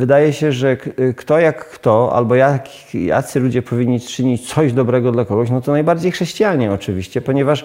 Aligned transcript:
wydaje 0.00 0.32
się, 0.32 0.52
że 0.52 0.76
kto 1.16 1.38
jak 1.38 1.68
kto, 1.68 2.12
albo 2.14 2.34
jak, 2.34 2.94
jacy 2.94 3.40
ludzie 3.40 3.62
powinni 3.62 4.00
czynić 4.00 4.54
coś 4.54 4.72
dobrego 4.72 5.12
dla 5.12 5.24
kogoś, 5.24 5.50
no 5.50 5.60
to 5.60 5.72
najbardziej 5.72 6.12
chrześcijanie 6.12 6.72
oczywiście, 6.72 7.20
ponieważ 7.20 7.64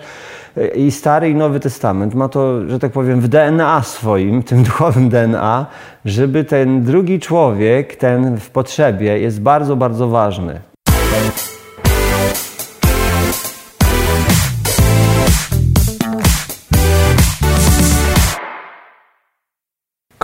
e, 0.58 0.68
i 0.68 0.92
Stary 0.92 1.30
i 1.30 1.36
Nowy 1.36 1.60
Testament 1.60 2.16
ma 2.16 2.30
to, 2.30 2.70
że 2.70 2.80
tak 2.80 2.92
powiem, 2.92 3.22
w 3.22 3.28
DNA 3.28 3.84
swoim, 3.84 4.44
tym 4.44 4.64
duchowym 4.70 5.10
DNA, 5.10 5.66
żeby 6.06 6.44
ten 6.44 6.84
drugi 6.84 7.20
człowiek, 7.20 7.96
ten 7.96 8.38
w 8.38 8.50
potrzebie 8.50 9.20
jest 9.20 9.42
bardzo, 9.42 9.76
bardzo 9.76 10.08
ważny. 10.08 10.60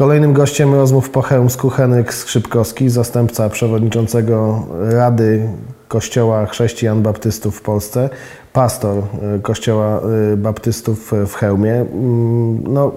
Kolejnym 0.02 0.34
gościem 0.34 0.74
rozmów 0.74 1.10
po 1.10 1.22
chełmsku 1.22 1.70
Henryk 1.70 2.14
Skrzypkowski, 2.14 2.90
zastępca 2.90 3.50
przewodniczącego 3.50 4.66
Rady 4.80 5.48
Kościoła 5.88 6.46
Chrześcijan 6.46 7.02
Baptystów 7.02 7.58
w 7.58 7.62
Polsce, 7.62 8.10
pastor 8.54 8.98
y, 9.38 9.42
Kościoła 9.42 10.02
y, 10.34 10.38
Baptystów 10.38 11.12
w 11.28 11.34
Chełmie. 11.34 11.74
Mm, 11.74 12.64
no, 12.74 12.92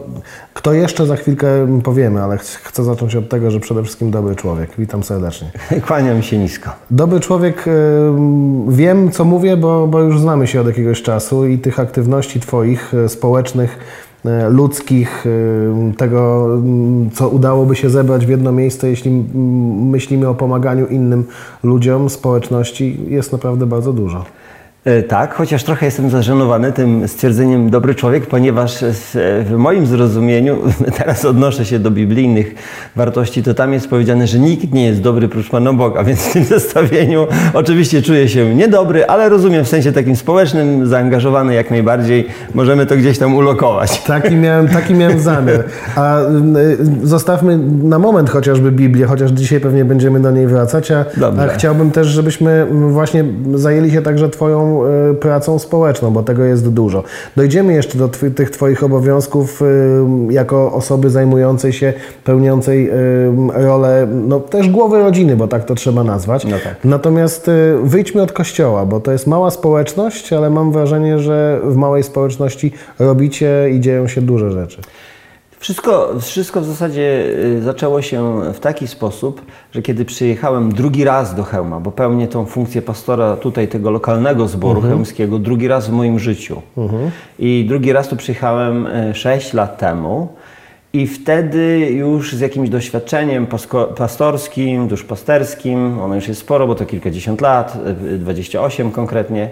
kto 0.55 0.73
jeszcze 0.73 1.07
za 1.07 1.17
chwilkę 1.17 1.81
powiemy, 1.83 2.23
ale 2.23 2.39
chcę 2.39 2.85
zacząć 2.85 3.17
od 3.17 3.29
tego, 3.29 3.51
że 3.51 3.61
przede 3.61 3.83
wszystkim 3.83 4.11
dobry 4.11 4.37
człowiek. 4.37 4.71
Witam 4.79 5.03
serdecznie. 5.03 5.51
Kłaniam 5.87 6.23
się 6.23 6.39
nisko. 6.39 6.71
Dobry 6.91 7.21
człowiek, 7.21 7.69
y, 7.69 7.71
wiem 8.69 9.11
co 9.11 9.25
mówię, 9.25 9.57
bo, 9.57 9.87
bo 9.87 10.01
już 10.01 10.21
znamy 10.21 10.47
się 10.47 10.61
od 10.61 10.67
jakiegoś 10.67 11.03
czasu 11.03 11.47
i 11.47 11.59
tych 11.59 11.81
aktywności 11.81 12.41
Twoich 12.41 12.93
społecznych 13.09 13.79
E, 13.79 14.04
ludzkich, 14.49 15.25
e, 15.27 15.93
tego, 15.97 16.49
co 17.13 17.29
udałoby 17.29 17.77
się 17.77 17.91
zebrać 17.91 18.27
w 18.27 18.29
jedno 18.29 18.53
miejsce, 18.53 18.89
jeśli 18.89 19.11
myślimy 19.91 20.29
o 20.29 20.35
pomaganiu 20.35 20.87
innym 20.87 21.25
ludziom, 21.63 22.11
społeczności, 22.11 23.01
jest 23.09 23.33
naprawdę 23.33 23.67
bardzo 23.67 23.93
dużo. 23.93 24.25
E, 24.85 25.03
tak, 25.03 25.35
chociaż 25.35 25.65
trochę 25.65 25.87
jestem 25.87 26.11
zażenowany 26.11 26.73
tym 26.73 27.09
stwierdzeniem 27.09 27.71
dobry 27.71 27.95
człowiek, 27.95 28.27
ponieważ 28.27 28.85
w 29.45 29.55
moim 29.57 29.87
zrozumieniu, 29.87 30.59
teraz 30.99 31.25
odnoszę 31.25 31.65
się 31.65 31.79
do 31.79 31.91
biblijnych 31.91 32.55
wartości, 32.97 33.43
to 33.43 33.55
tam 33.55 33.73
jest 33.73 33.89
powiedziane, 33.89 34.27
że 34.27 34.39
nikt 34.39 34.73
nie 34.73 34.87
jest 34.87 35.01
dobry 35.01 35.29
prócz 35.29 35.51
Pana 35.51 35.73
Boga, 35.73 36.05
więc 36.05 36.21
w 36.21 36.33
tym 36.33 36.45
zestawieniu 36.45 37.27
oczywiście 37.55 38.03
czuję 38.03 38.29
się 38.29 38.55
niedobry, 38.55 39.07
ale 39.07 39.29
rozumiem 39.29 39.65
w 39.65 39.69
sensie 39.69 39.93
takim 39.93 40.17
społecznym, 40.17 40.87
zaangażowany 40.87 41.55
jak 41.55 41.71
najbardziej, 41.71 42.27
możemy 42.55 42.87
to 42.87 42.97
gdzieś 42.97 43.19
tam 43.19 43.35
ulokować. 43.35 44.03
Taki 44.03 44.37
miałem, 44.37 44.69
taki 44.69 44.95
miałem 44.95 45.21
zamiar. 45.21 45.65
A 45.97 46.21
y, 46.21 46.27
zostawmy 47.03 47.59
na 47.83 47.99
moment 47.99 48.31
chociażby 48.31 48.73
Biblię, 48.73 49.07
chociaż 49.07 49.31
dzisiaj 49.31 49.61
pewnie 49.61 49.85
będziemy 49.85 50.21
do 50.21 50.31
niej 50.31 50.47
wracać, 50.47 50.91
a, 50.91 51.05
a 51.39 51.47
chciałbym 51.49 51.91
też, 51.91 52.07
żebyśmy 52.07 52.67
właśnie 52.89 53.25
zajęli 53.55 53.91
się 53.91 54.03
także 54.03 54.29
Twoją 54.29 54.74
E, 54.83 55.15
pracą 55.15 55.59
społeczną, 55.59 56.11
bo 56.11 56.23
tego 56.23 56.45
jest 56.45 56.69
dużo. 56.69 57.03
Dojdziemy 57.37 57.73
jeszcze 57.73 57.99
do 57.99 58.09
tych 58.09 58.51
Twoich 58.51 58.85
obowiązków 58.85 59.63
e, 59.63 59.67
jako 60.33 60.73
osoby 60.73 61.11
zajmującej 61.11 61.73
się, 61.73 61.93
pełniącej 62.25 62.89
e, 62.89 62.95
rolę, 63.53 64.07
no 64.29 64.41
też 64.41 64.71
głowy 64.71 64.99
rodziny, 64.99 65.37
bo 65.37 65.49
tak 65.49 65.65
to 65.65 65.75
trzeba 65.75 66.05
nazwać. 66.05 66.45
No 66.45 66.57
tak. 66.65 66.77
Natomiast 66.85 67.51
wyjdźmy 67.83 68.23
od 68.23 68.33
kościoła, 68.33 68.87
bo 68.87 69.01
to 69.01 69.13
jest 69.13 69.27
mała 69.27 69.51
społeczność, 69.51 70.33
ale 70.33 70.51
mam 70.51 70.73
wrażenie, 70.73 71.19
że 71.19 71.61
w 71.65 71.77
małej 71.77 72.03
społeczności 72.03 72.73
robicie 72.99 73.71
i 73.71 73.81
dzieją 73.81 74.09
się 74.09 74.21
duże 74.21 74.51
rzeczy. 74.51 74.83
Wszystko, 75.65 76.15
wszystko 76.21 76.61
w 76.61 76.65
zasadzie 76.65 77.25
y, 77.59 77.63
zaczęło 77.63 78.03
się 78.03 78.41
w 78.55 78.61
taki 78.61 78.89
sposób, 78.89 79.43
że 79.73 79.83
kiedy 79.83 80.05
przyjechałem 80.05 80.73
drugi 80.73 81.05
raz 81.05 81.35
do 81.35 81.43
Chełma, 81.43 81.81
bo 81.81 81.91
pełnię 81.91 82.29
tą 82.29 82.47
funkcję 82.47 82.83
pastora 82.83 83.37
tutaj 83.37 83.69
tego 83.69 83.91
lokalnego 83.91 84.49
zboru 84.49 84.77
mhm. 84.77 84.95
chełmskiego, 84.95 85.39
drugi 85.39 85.69
raz 85.69 85.89
w 85.89 85.93
moim 85.93 86.19
życiu. 86.19 86.63
Mhm. 86.77 87.11
I 87.39 87.65
drugi 87.69 87.93
raz 87.93 88.09
tu 88.09 88.17
przyjechałem 88.17 88.89
6 89.15 89.55
y, 89.55 89.57
lat 89.57 89.79
temu. 89.79 90.29
I 90.93 91.07
wtedy 91.07 91.91
już 91.91 92.33
z 92.33 92.41
jakimś 92.41 92.69
doświadczeniem 92.69 93.47
pastorskim, 93.97 94.89
duszpasterskim, 94.89 95.99
ono 96.01 96.15
już 96.15 96.29
jest 96.29 96.41
sporo, 96.41 96.67
bo 96.67 96.75
to 96.75 96.87
kilkadziesiąt 96.87 97.41
lat, 97.41 97.79
28 98.19 98.89
y, 98.89 98.91
konkretnie, 98.91 99.51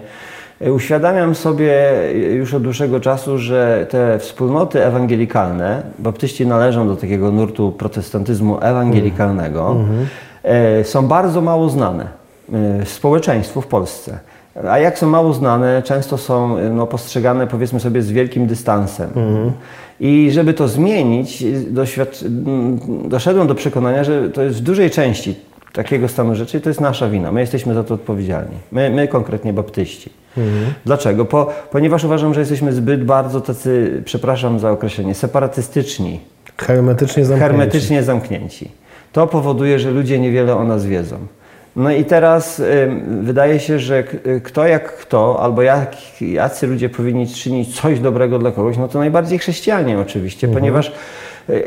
Uświadamiam 0.71 1.35
sobie 1.35 1.93
już 2.33 2.53
od 2.53 2.63
dłuższego 2.63 2.99
czasu, 2.99 3.37
że 3.37 3.87
te 3.89 4.19
wspólnoty 4.19 4.85
ewangelikalne, 4.85 5.83
baptyści 5.99 6.47
należą 6.47 6.87
do 6.87 6.95
takiego 6.95 7.31
nurtu 7.31 7.71
protestantyzmu 7.71 8.57
ewangelikalnego, 8.61 9.71
mm 9.71 9.85
-hmm. 9.85 10.83
są 10.83 11.07
bardzo 11.07 11.41
mało 11.41 11.69
znane 11.69 12.07
e, 12.53 12.85
społeczeństwu 12.85 13.61
w 13.61 13.67
Polsce. 13.67 14.19
A 14.69 14.79
jak 14.79 14.99
są 14.99 15.09
mało 15.09 15.33
znane, 15.33 15.81
często 15.85 16.17
są 16.17 16.57
no, 16.69 16.87
postrzegane 16.87 17.47
powiedzmy 17.47 17.79
sobie 17.79 18.01
z 18.01 18.11
wielkim 18.11 18.47
dystansem. 18.47 19.09
Mm 19.15 19.35
-hmm. 19.35 19.51
I 19.99 20.31
żeby 20.31 20.53
to 20.53 20.67
zmienić, 20.67 21.43
doszedłem 23.05 23.47
do 23.47 23.55
przekonania, 23.55 24.03
że 24.03 24.29
to 24.29 24.43
jest 24.43 24.57
w 24.59 24.61
dużej 24.61 24.89
części 24.89 25.35
takiego 25.73 26.07
stanu 26.07 26.35
rzeczy 26.35 26.61
to 26.61 26.69
jest 26.69 26.81
nasza 26.81 27.09
wina. 27.09 27.31
My 27.31 27.41
jesteśmy 27.41 27.73
za 27.73 27.83
to 27.83 27.93
odpowiedzialni. 27.93 28.55
My, 28.71 28.89
my 28.89 29.07
konkretnie 29.07 29.53
baptyści. 29.53 30.09
Mhm. 30.37 30.73
Dlaczego? 30.85 31.25
Po, 31.25 31.53
ponieważ 31.71 32.03
uważam, 32.03 32.33
że 32.33 32.39
jesteśmy 32.39 32.73
zbyt 32.73 33.05
bardzo 33.05 33.41
tacy, 33.41 34.01
przepraszam 34.05 34.59
za 34.59 34.71
określenie, 34.71 35.15
separatystyczni. 35.15 36.19
Hermetycznie 36.57 37.25
zamknięci. 37.25 37.51
Hermetycznie 37.51 38.03
zamknięci. 38.03 38.71
To 39.11 39.27
powoduje, 39.27 39.79
że 39.79 39.91
ludzie 39.91 40.19
niewiele 40.19 40.55
o 40.55 40.63
nas 40.63 40.85
wiedzą. 40.85 41.17
No 41.75 41.91
i 41.91 42.05
teraz 42.05 42.59
y, 42.59 42.89
wydaje 43.21 43.59
się, 43.59 43.79
że 43.79 44.03
kto 44.43 44.67
jak 44.67 44.97
kto, 44.97 45.39
albo 45.39 45.61
jak, 45.61 46.21
jacy 46.21 46.67
ludzie 46.67 46.89
powinni 46.89 47.27
czynić 47.27 47.81
coś 47.81 47.99
dobrego 47.99 48.39
dla 48.39 48.51
kogoś, 48.51 48.77
no 48.77 48.87
to 48.87 48.99
najbardziej 48.99 49.39
chrześcijanie 49.39 49.99
oczywiście, 49.99 50.47
mhm. 50.47 50.61
ponieważ 50.61 50.91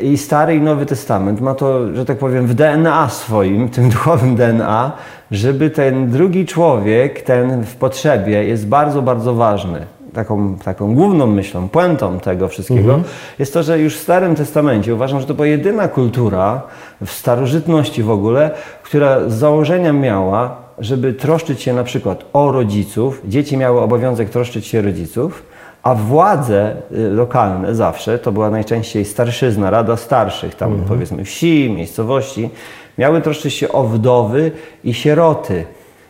i 0.01 0.17
Stary 0.17 0.55
i 0.55 0.61
Nowy 0.61 0.85
Testament 0.85 1.41
ma 1.41 1.53
to, 1.55 1.95
że 1.95 2.05
tak 2.05 2.17
powiem, 2.17 2.47
w 2.47 2.53
DNA 2.53 3.09
swoim, 3.09 3.69
tym 3.69 3.89
duchowym 3.95 4.35
DNA, 4.35 4.91
żeby 5.31 5.69
ten 5.69 6.11
drugi 6.11 6.45
człowiek, 6.45 7.21
ten 7.21 7.63
w 7.63 7.75
potrzebie 7.75 8.43
jest 8.43 8.67
bardzo, 8.67 9.01
bardzo 9.01 9.33
ważny. 9.33 9.85
Taką, 10.13 10.55
taką 10.55 10.95
główną 10.95 11.27
myślą, 11.27 11.69
puentą 11.69 12.19
tego 12.19 12.47
wszystkiego 12.47 12.93
mhm. 12.93 13.03
jest 13.39 13.53
to, 13.53 13.63
że 13.63 13.79
już 13.79 13.97
w 13.97 14.01
Starym 14.01 14.35
Testamencie 14.35 14.95
uważam, 14.95 15.19
że 15.19 15.25
to 15.25 15.33
była 15.33 15.47
jedyna 15.47 15.87
kultura 15.87 16.61
w 17.05 17.11
starożytności 17.11 18.03
w 18.03 18.09
ogóle, 18.09 18.51
która 18.83 19.29
z 19.29 19.33
założenia 19.33 19.93
miała, 19.93 20.55
żeby 20.79 21.13
troszczyć 21.13 21.61
się 21.61 21.73
na 21.73 21.83
przykład 21.83 22.25
o 22.33 22.51
rodziców, 22.51 23.21
dzieci 23.25 23.57
miały 23.57 23.81
obowiązek 23.81 24.29
troszczyć 24.29 24.67
się 24.67 24.81
rodziców, 24.81 25.43
a 25.87 25.95
władze 25.95 26.75
y, 26.91 27.09
lokalne 27.09 27.75
zawsze, 27.75 28.19
to 28.19 28.31
była 28.31 28.49
najczęściej 28.49 29.05
starszyzna, 29.05 29.69
rada 29.69 29.97
starszych, 29.97 30.55
tam 30.55 30.69
mhm. 30.71 30.89
powiedzmy 30.89 31.23
wsi, 31.23 31.73
miejscowości, 31.75 32.49
miały 32.97 33.21
troszczyć 33.21 33.53
się 33.53 33.71
o 33.71 33.83
wdowy 33.83 34.51
i 34.83 34.93
sieroty. 34.93 35.65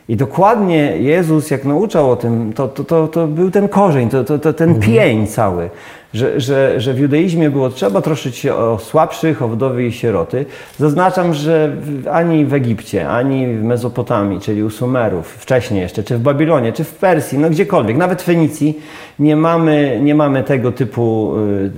I 0.10 0.16
dokładnie 0.16 0.98
Jezus, 0.98 1.52
jak 1.52 1.66
nauczał 1.66 2.12
o 2.12 2.16
tym, 2.16 2.54
to, 2.54 2.68
to, 2.68 2.84
to, 2.84 3.08
to 3.08 3.28
był 3.28 3.52
ten 3.52 3.68
korzeń, 3.68 4.10
to, 4.10 4.24
to, 4.24 4.40
to 4.40 4.54
ten 4.54 4.70
mhm. 4.70 4.94
pień 4.94 5.28
cały 5.28 5.70
że, 6.14 6.40
że, 6.40 6.82
że 6.82 6.94
w 6.94 7.00
judaizmie 7.00 7.50
było 7.50 7.70
trzeba 7.70 8.02
troszczyć 8.02 8.36
się 8.36 8.56
o 8.56 8.80
słabszych, 8.80 9.42
o 9.42 9.48
wdowy 9.48 9.86
i 9.86 9.92
sieroty. 9.92 10.46
Zaznaczam, 10.78 11.34
że 11.34 11.76
ani 12.12 12.46
w 12.46 12.54
Egipcie, 12.54 13.10
ani 13.10 13.48
w 13.48 13.64
Mezopotamii, 13.64 14.40
czyli 14.40 14.64
u 14.64 14.70
Sumerów, 14.70 15.28
wcześniej 15.28 15.82
jeszcze, 15.82 16.04
czy 16.04 16.18
w 16.18 16.22
Babilonie, 16.22 16.74
czy 16.74 16.84
w 16.84 16.96
Persji, 16.96 17.38
no 17.38 17.50
gdziekolwiek, 17.50 17.98
nawet 17.98 18.22
w 18.22 18.26
Fenicji, 18.26 18.80
nie 19.20 19.36
mamy, 19.36 20.00
nie 20.04 20.16
mamy 20.16 20.44
tego 20.44 20.72
typu, 20.72 21.34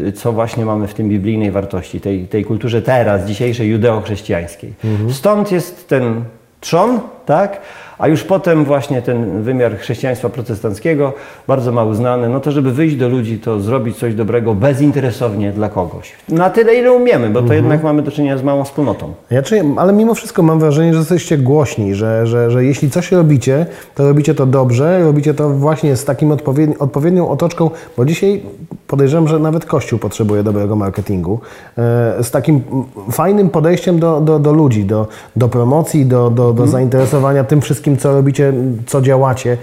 y, 0.07 0.11
co 0.11 0.31
właśnie 0.31 0.65
mamy 0.65 0.87
w 0.87 0.93
tym 0.93 1.09
biblijnej 1.09 1.51
wartości, 1.51 2.01
tej, 2.01 2.27
tej 2.27 2.45
kulturze 2.45 2.81
teraz, 2.81 3.25
dzisiejszej 3.25 3.69
judeo-chrześcijańskiej. 3.69 4.73
Mhm. 4.83 5.13
Stąd 5.13 5.51
jest 5.51 5.87
ten 5.87 6.23
trzon, 6.59 6.99
tak? 7.29 7.61
a 7.99 8.07
już 8.07 8.23
potem 8.23 8.65
właśnie 8.65 9.01
ten 9.01 9.43
wymiar 9.43 9.77
chrześcijaństwa 9.77 10.29
protestanckiego, 10.29 11.13
bardzo 11.47 11.71
mało 11.71 11.93
znany, 11.93 12.29
no 12.29 12.39
to 12.39 12.51
żeby 12.51 12.71
wyjść 12.71 12.95
do 12.95 13.09
ludzi, 13.09 13.39
to 13.39 13.59
zrobić 13.59 13.97
coś 13.97 14.15
dobrego 14.15 14.55
bezinteresownie 14.55 15.51
dla 15.51 15.69
kogoś. 15.69 16.11
Na 16.29 16.49
tyle, 16.49 16.75
ile 16.75 16.91
umiemy, 16.91 17.29
bo 17.29 17.39
to 17.39 17.45
mhm. 17.45 17.59
jednak 17.59 17.83
mamy 17.83 18.01
do 18.01 18.11
czynienia 18.11 18.37
z 18.37 18.43
małą 18.43 18.63
wspólnotą. 18.63 19.13
Ja 19.29 19.41
czuję, 19.41 19.73
ale 19.77 19.93
mimo 19.93 20.13
wszystko 20.13 20.43
mam 20.43 20.59
wrażenie, 20.59 20.93
że 20.93 20.99
jesteście 20.99 21.37
głośni, 21.37 21.95
że, 21.95 22.27
że, 22.27 22.51
że 22.51 22.65
jeśli 22.65 22.89
coś 22.89 23.11
robicie, 23.11 23.65
to 23.95 24.07
robicie 24.07 24.35
to 24.35 24.45
dobrze, 24.45 25.03
robicie 25.03 25.33
to 25.33 25.49
właśnie 25.49 25.95
z 25.95 26.05
takim 26.05 26.31
odpowiedni, 26.31 26.77
odpowiednią 26.77 27.29
otoczką, 27.29 27.69
bo 27.97 28.05
dzisiaj 28.05 28.41
podejrzewam, 28.87 29.27
że 29.27 29.39
nawet 29.39 29.65
Kościół 29.65 29.99
potrzebuje 29.99 30.43
dobrego 30.43 30.75
marketingu, 30.75 31.39
e, 31.77 32.23
z 32.23 32.31
takim 32.31 32.61
fajnym 33.11 33.49
podejściem 33.49 33.99
do, 33.99 34.21
do, 34.21 34.39
do 34.39 34.53
ludzi, 34.53 34.85
do, 34.85 35.07
do 35.35 35.47
promocji, 35.47 36.05
do, 36.05 36.29
do, 36.29 36.35
do 36.35 36.49
mhm. 36.49 36.69
zainteresowania 36.69 37.18
tym 37.43 37.61
wszystkim, 37.61 37.97
co 37.97 38.13
robicie, 38.13 38.53
co 38.85 39.01
działacie, 39.01 39.57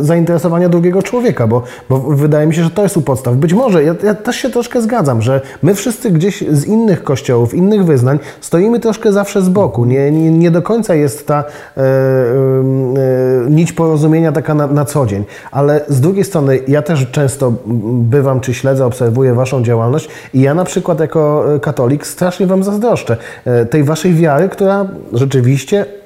zainteresowania 0.00 0.68
drugiego 0.68 1.02
człowieka, 1.02 1.46
bo, 1.46 1.62
bo 1.88 1.98
wydaje 2.00 2.46
mi 2.46 2.54
się, 2.54 2.64
że 2.64 2.70
to 2.70 2.82
jest 2.82 2.96
u 2.96 3.02
podstaw. 3.02 3.36
Być 3.36 3.54
może, 3.54 3.84
ja, 3.84 3.94
ja 4.02 4.14
też 4.14 4.36
się 4.36 4.50
troszkę 4.50 4.82
zgadzam, 4.82 5.22
że 5.22 5.40
my 5.62 5.74
wszyscy 5.74 6.10
gdzieś 6.10 6.44
z 6.50 6.66
innych 6.66 7.04
kościołów, 7.04 7.54
innych 7.54 7.84
wyznań 7.84 8.18
stoimy 8.40 8.80
troszkę 8.80 9.12
zawsze 9.12 9.42
z 9.42 9.48
boku. 9.48 9.84
Nie, 9.84 10.10
nie, 10.10 10.30
nie 10.30 10.50
do 10.50 10.62
końca 10.62 10.94
jest 10.94 11.26
ta 11.26 11.44
e, 11.76 11.80
e, 11.80 13.50
nić 13.50 13.72
porozumienia 13.72 14.32
taka 14.32 14.54
na, 14.54 14.66
na 14.66 14.84
co 14.84 15.06
dzień. 15.06 15.24
Ale 15.50 15.80
z 15.88 16.00
drugiej 16.00 16.24
strony 16.24 16.58
ja 16.68 16.82
też 16.82 17.10
często 17.10 17.52
bywam, 17.84 18.40
czy 18.40 18.54
śledzę, 18.54 18.86
obserwuję 18.86 19.34
Waszą 19.34 19.62
działalność 19.62 20.08
i 20.34 20.40
ja 20.40 20.54
na 20.54 20.64
przykład 20.64 21.00
jako 21.00 21.44
katolik 21.62 22.06
strasznie 22.06 22.46
Wam 22.46 22.62
zazdroszczę 22.62 23.16
e, 23.44 23.66
tej 23.66 23.84
Waszej 23.84 24.14
wiary, 24.14 24.48
która 24.48 24.86
rzeczywiście 25.12 25.80
e, 25.80 25.99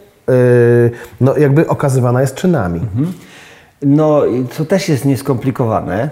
no, 1.21 1.37
jakby 1.37 1.69
okazywana 1.69 2.21
jest 2.21 2.35
czynami. 2.35 2.81
Mhm. 2.81 3.13
No, 3.83 4.23
to 4.57 4.65
też 4.65 4.89
jest 4.89 5.05
nieskomplikowane. 5.05 6.11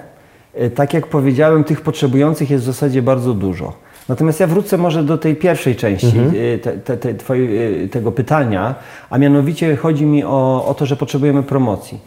E, 0.55 0.71
tak 0.71 0.95
jak 0.95 1.07
powiedziałem, 1.07 1.65
tych 1.65 1.81
potrzebujących 1.81 2.51
jest 2.51 2.65
w 2.65 2.67
zasadzie 2.67 3.03
bardzo 3.03 3.35
dużo. 3.35 3.73
Natomiast 4.09 4.41
ja 4.41 4.47
wrócę 4.47 4.79
może 4.79 5.05
do 5.05 5.19
tej 5.19 5.37
pierwszej 5.37 5.77
części 5.77 6.19
mhm. 6.19 6.59
te, 6.61 6.73
te, 6.73 6.97
te, 6.97 7.15
twojej, 7.15 7.89
tego 7.89 8.13
pytania, 8.13 8.75
a 9.11 9.19
mianowicie 9.19 9.77
chodzi 9.77 10.07
mi 10.07 10.25
o, 10.25 10.65
o 10.67 10.75
to, 10.75 10.87
że 10.87 10.97
potrzebujemy 10.97 11.43
promocji. 11.43 12.01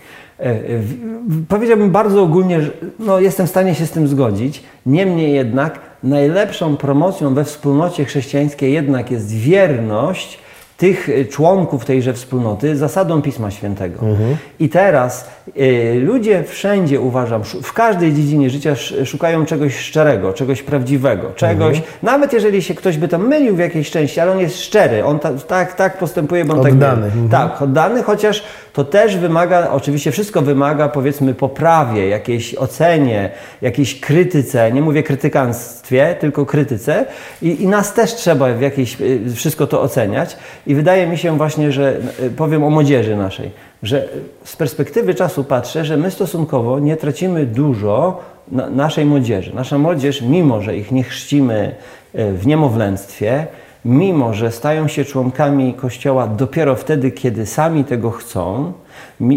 Powiedziałbym 1.47 1.91
bardzo 1.91 2.23
ogólnie, 2.23 2.61
że 2.61 2.71
no, 2.99 3.19
jestem 3.19 3.47
w 3.47 3.49
stanie 3.49 3.75
się 3.75 3.85
z 3.85 3.91
tym 3.91 4.07
zgodzić. 4.07 4.63
Niemniej 4.85 5.33
jednak 5.33 5.79
najlepszą 6.03 6.77
promocją 6.77 7.33
we 7.33 7.43
wspólnocie 7.43 8.05
chrześcijańskiej 8.05 8.73
jednak 8.73 9.11
jest 9.11 9.31
wierność 9.31 10.39
tych 10.77 11.09
y, 11.09 11.25
członków 11.25 11.85
tejże 11.85 12.13
wspólnoty 12.13 12.75
zasadą 12.75 13.21
Pisma 13.21 13.51
Świętego. 13.51 14.05
Mhm. 14.05 14.37
I 14.59 14.69
teraz 14.69 15.29
y, 15.57 15.99
ludzie 16.03 16.43
wszędzie, 16.43 16.99
uważam, 16.99 17.43
w 17.43 17.73
każdej 17.73 18.13
dziedzinie 18.13 18.49
życia 18.49 18.75
szukają 19.05 19.45
czegoś 19.45 19.77
szczerego, 19.77 20.33
czegoś 20.33 20.63
prawdziwego, 20.63 21.31
czegoś, 21.35 21.77
mhm. 21.77 21.95
nawet 22.03 22.33
jeżeli 22.33 22.61
się 22.61 22.75
ktoś 22.75 22.97
by 22.97 23.07
tam 23.07 23.27
mylił 23.27 23.55
w 23.55 23.59
jakiejś 23.59 23.91
części, 23.91 24.19
ale 24.19 24.31
on 24.31 24.39
jest 24.39 24.61
szczery, 24.61 25.05
on 25.05 25.19
ta, 25.19 25.33
tak, 25.33 25.73
tak 25.73 25.97
postępuje, 25.97 26.45
bo 26.45 26.53
on 26.53 26.63
tak 26.63 26.73
oddany. 26.73 27.01
tak 27.01 27.13
mhm. 27.13 27.29
Tak, 27.29 27.61
oddany, 27.61 28.03
chociaż 28.03 28.43
to 28.75 28.83
też 28.83 29.17
wymaga, 29.17 29.69
oczywiście 29.71 30.11
wszystko 30.11 30.41
wymaga 30.41 30.89
powiedzmy 30.89 31.33
poprawie, 31.33 32.07
jakiejś 32.07 32.55
ocenie, 32.55 33.29
jakiejś 33.61 33.99
krytyce, 33.99 34.71
nie 34.71 34.81
mówię 34.81 35.03
krytykanstwie, 35.03 36.15
tylko 36.19 36.45
krytyce. 36.45 37.05
I, 37.41 37.63
i 37.63 37.67
nas 37.67 37.93
też 37.93 38.15
trzeba 38.15 38.53
w 38.53 38.61
jakiejś, 38.61 39.01
y, 39.01 39.35
wszystko 39.35 39.67
to 39.67 39.81
oceniać. 39.81 40.37
I 40.67 40.75
wydaje 40.75 41.07
mi 41.07 41.17
się 41.17 41.37
właśnie, 41.37 41.71
że 41.71 41.97
y, 42.23 42.29
powiem 42.29 42.63
o 42.63 42.69
młodzieży 42.69 43.15
naszej, 43.15 43.51
że 43.83 44.07
z 44.43 44.55
perspektywy 44.55 45.15
czasu 45.15 45.43
patrzę, 45.43 45.85
że 45.85 45.97
my 45.97 46.11
stosunkowo 46.11 46.79
nie 46.79 46.97
tracimy 46.97 47.45
dużo 47.45 48.19
na 48.51 48.69
naszej 48.69 49.05
młodzieży. 49.05 49.51
Nasza 49.53 49.77
młodzież, 49.77 50.21
mimo 50.21 50.61
że 50.61 50.77
ich 50.77 50.91
nie 50.91 51.03
chrzcimy 51.03 51.75
y, 52.15 52.33
w 52.33 52.47
niemowlęctwie, 52.47 53.47
mimo 53.85 54.33
że 54.33 54.51
stają 54.51 54.87
się 54.87 55.05
członkami 55.05 55.73
Kościoła 55.73 56.27
dopiero 56.27 56.75
wtedy, 56.75 57.11
kiedy 57.11 57.45
sami 57.45 57.83
tego 57.83 58.11
chcą, 58.11 58.73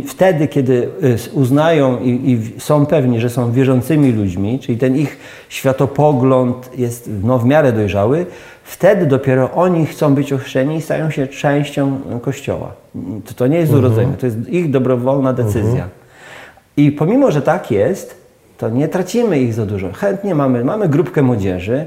wtedy, 0.07 0.49
kiedy 0.49 0.89
y, 1.03 1.33
uznają 1.33 2.01
i, 2.01 2.09
i, 2.31 2.61
są 2.61 2.87
pewni, 2.87 3.21
że 3.21 3.31
są 3.31 3.53
wierzącymi 3.53 4.13
ludźmi, 4.13 4.59
czyli 4.59 4.79
ten 4.79 4.97
ich 4.97 5.19
światopogląd 5.49 6.71
jest 6.77 7.11
no, 7.25 7.39
w 7.39 7.45
miarę 7.45 7.73
dojrzały, 7.73 8.27
wtedy 8.65 9.07
dopiero 9.07 9.51
oni 9.53 9.87
chcą 9.87 10.15
być 10.15 10.33
ochrzczeni 10.33 10.77
i 10.77 10.83
stają 10.83 11.11
się 11.11 11.27
częścią 11.27 12.01
Kościoła. 12.23 12.73
To, 13.27 13.35
to 13.35 13.47
nie 13.47 13.59
jest 13.59 13.73
mhm. 13.73 13.85
urodzenie, 13.85 14.17
to 14.21 14.27
jest 14.27 14.49
ich 14.49 14.71
dobrowolna 14.71 15.33
decyzja. 15.33 15.71
Mhm. 15.71 15.91
I 16.77 16.93
pomimo, 16.93 17.31
że 17.31 17.43
tak 17.43 17.71
jest, 17.71 18.15
to 18.59 18.69
nie 18.69 18.89
tracimy 18.89 19.41
ich 19.41 19.55
za 19.55 19.67
dużo. 19.67 19.93
Chętnie 19.93 20.35
mamy, 20.35 20.65
mamy 20.65 20.89
grupkę 20.89 21.23
młodzieży, 21.23 21.87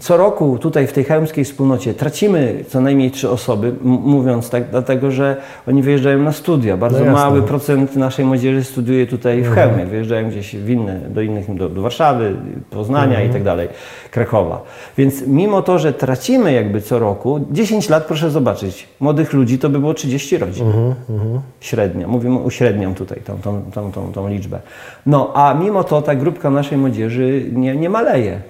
co 0.00 0.16
roku 0.16 0.58
tutaj 0.58 0.86
w 0.86 0.92
tej 0.92 1.04
chełmskiej 1.04 1.44
wspólnocie 1.44 1.94
tracimy 1.94 2.64
co 2.68 2.80
najmniej 2.80 3.10
trzy 3.10 3.30
osoby, 3.30 3.74
mówiąc 3.82 4.50
tak, 4.50 4.70
dlatego 4.70 5.10
że 5.10 5.36
oni 5.68 5.82
wyjeżdżają 5.82 6.18
na 6.18 6.32
studia. 6.32 6.76
Bardzo 6.76 7.04
no 7.04 7.12
mały 7.12 7.42
procent 7.42 7.96
naszej 7.96 8.24
młodzieży 8.24 8.64
studiuje 8.64 9.06
tutaj 9.06 9.42
w 9.42 9.46
mhm. 9.46 9.68
Chełmie. 9.68 9.86
Wyjeżdżają 9.86 10.30
gdzieś 10.30 10.56
w 10.56 10.68
inne, 10.68 11.00
do 11.00 11.22
innych, 11.22 11.54
do, 11.54 11.68
do 11.68 11.82
Warszawy, 11.82 12.36
Poznania 12.70 13.12
mhm. 13.12 13.30
i 13.30 13.32
tak 13.32 13.42
dalej, 13.42 13.68
Krakowa. 14.10 14.62
Więc 14.98 15.26
mimo 15.26 15.62
to, 15.62 15.78
że 15.78 15.92
tracimy 15.92 16.52
jakby 16.52 16.80
co 16.80 16.98
roku, 16.98 17.40
10 17.50 17.88
lat 17.88 18.04
proszę 18.04 18.30
zobaczyć, 18.30 18.88
młodych 19.00 19.32
ludzi 19.32 19.58
to 19.58 19.68
by 19.68 19.78
było 19.78 19.94
30 19.94 20.38
rodzin. 20.38 20.66
Mhm. 20.66 20.94
mhm. 21.10 21.40
Średnio, 21.60 22.08
mówimy 22.08 22.38
uśredniam 22.38 22.94
tutaj 22.94 23.20
tą, 23.24 23.38
tą, 23.38 23.62
tą, 23.74 23.92
tą, 23.92 24.12
tą 24.12 24.28
liczbę. 24.28 24.60
No 25.06 25.32
a 25.34 25.54
mimo 25.54 25.84
to 25.84 26.02
ta 26.02 26.14
grupka 26.14 26.50
naszej 26.50 26.78
młodzieży 26.78 27.44
nie, 27.52 27.76
nie 27.76 27.90
maleje 27.90 28.40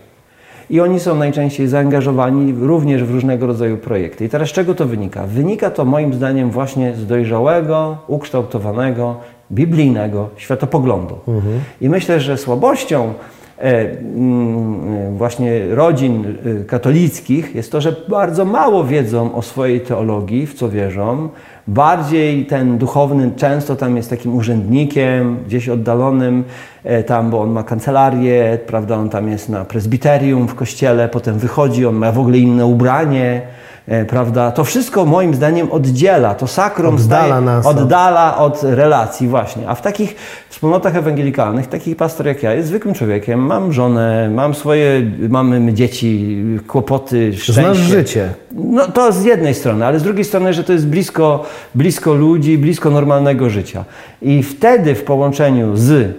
i 0.70 0.80
oni 0.80 1.00
są 1.00 1.14
najczęściej 1.14 1.68
zaangażowani 1.68 2.54
również 2.60 3.04
w 3.04 3.10
różnego 3.10 3.46
rodzaju 3.46 3.76
projekty. 3.76 4.24
I 4.24 4.28
teraz 4.28 4.48
z 4.48 4.52
czego 4.52 4.74
to 4.74 4.86
wynika? 4.86 5.26
Wynika 5.26 5.70
to 5.70 5.84
moim 5.84 6.14
zdaniem 6.14 6.50
właśnie 6.50 6.94
z 6.94 7.06
dojrzałego, 7.06 7.96
ukształtowanego, 8.08 9.16
biblijnego 9.52 10.28
światopoglądu. 10.36 11.14
Mhm. 11.28 11.60
I 11.80 11.88
myślę, 11.88 12.20
że 12.20 12.38
słabością 12.38 13.12
e, 13.58 13.90
mm, 13.90 15.16
właśnie 15.16 15.74
rodzin 15.74 16.24
e, 16.60 16.64
katolickich 16.64 17.54
jest 17.54 17.72
to, 17.72 17.80
że 17.80 17.96
bardzo 18.08 18.44
mało 18.44 18.84
wiedzą 18.84 19.34
o 19.34 19.42
swojej 19.42 19.80
teologii, 19.80 20.46
w 20.46 20.54
co 20.54 20.68
wierzą, 20.68 21.28
bardziej 21.70 22.46
ten 22.46 22.78
duchowny 22.78 23.30
często 23.36 23.76
tam 23.76 23.96
jest 23.96 24.10
takim 24.10 24.34
urzędnikiem, 24.34 25.36
gdzieś 25.46 25.68
oddalonym, 25.68 26.44
e, 26.84 27.02
tam, 27.02 27.30
bo 27.30 27.40
on 27.40 27.50
ma 27.50 27.62
kancelarię, 27.62 28.58
prawda, 28.66 28.96
on 28.96 29.08
tam 29.08 29.28
jest 29.28 29.48
na 29.48 29.64
prezbiterium 29.64 30.48
w 30.48 30.54
kościele, 30.54 31.08
potem 31.08 31.38
wychodzi, 31.38 31.86
on 31.86 31.94
ma 31.94 32.12
w 32.12 32.18
ogóle 32.18 32.38
inne 32.38 32.66
ubranie, 32.66 33.42
E, 33.90 34.04
prawda? 34.04 34.52
To 34.52 34.64
wszystko 34.64 35.04
moim 35.04 35.34
zdaniem 35.34 35.72
oddziela, 35.72 36.34
to 36.34 36.46
sakrum 36.46 36.94
oddala, 36.94 37.26
staje, 37.26 37.40
nas, 37.40 37.66
oddala 37.66 38.36
od 38.36 38.62
relacji 38.62 39.28
właśnie. 39.28 39.68
A 39.68 39.74
w 39.74 39.82
takich 39.82 40.16
wspólnotach 40.60 40.96
ewangelikalnych, 40.96 41.66
taki 41.66 41.96
pastor 41.96 42.26
jak 42.26 42.42
ja 42.42 42.54
jest 42.54 42.68
zwykłym 42.68 42.94
człowiekiem, 42.94 43.40
mam 43.40 43.72
żonę, 43.72 44.30
mam 44.34 44.54
swoje, 44.54 45.10
mamy 45.28 45.72
dzieci, 45.74 46.36
kłopoty, 46.66 47.32
szczęście. 47.32 47.52
Znasz 47.52 47.78
życie. 47.78 48.28
No 48.54 48.86
to 48.86 49.12
z 49.12 49.24
jednej 49.24 49.54
strony, 49.54 49.86
ale 49.86 49.98
z 49.98 50.02
drugiej 50.02 50.24
strony, 50.24 50.52
że 50.54 50.64
to 50.64 50.72
jest 50.72 50.88
blisko, 50.88 51.44
blisko 51.74 52.14
ludzi, 52.14 52.58
blisko 52.58 52.90
normalnego 52.90 53.50
życia. 53.50 53.84
I 54.22 54.42
wtedy 54.42 54.94
w 54.94 55.04
połączeniu 55.04 55.76
z 55.76 56.16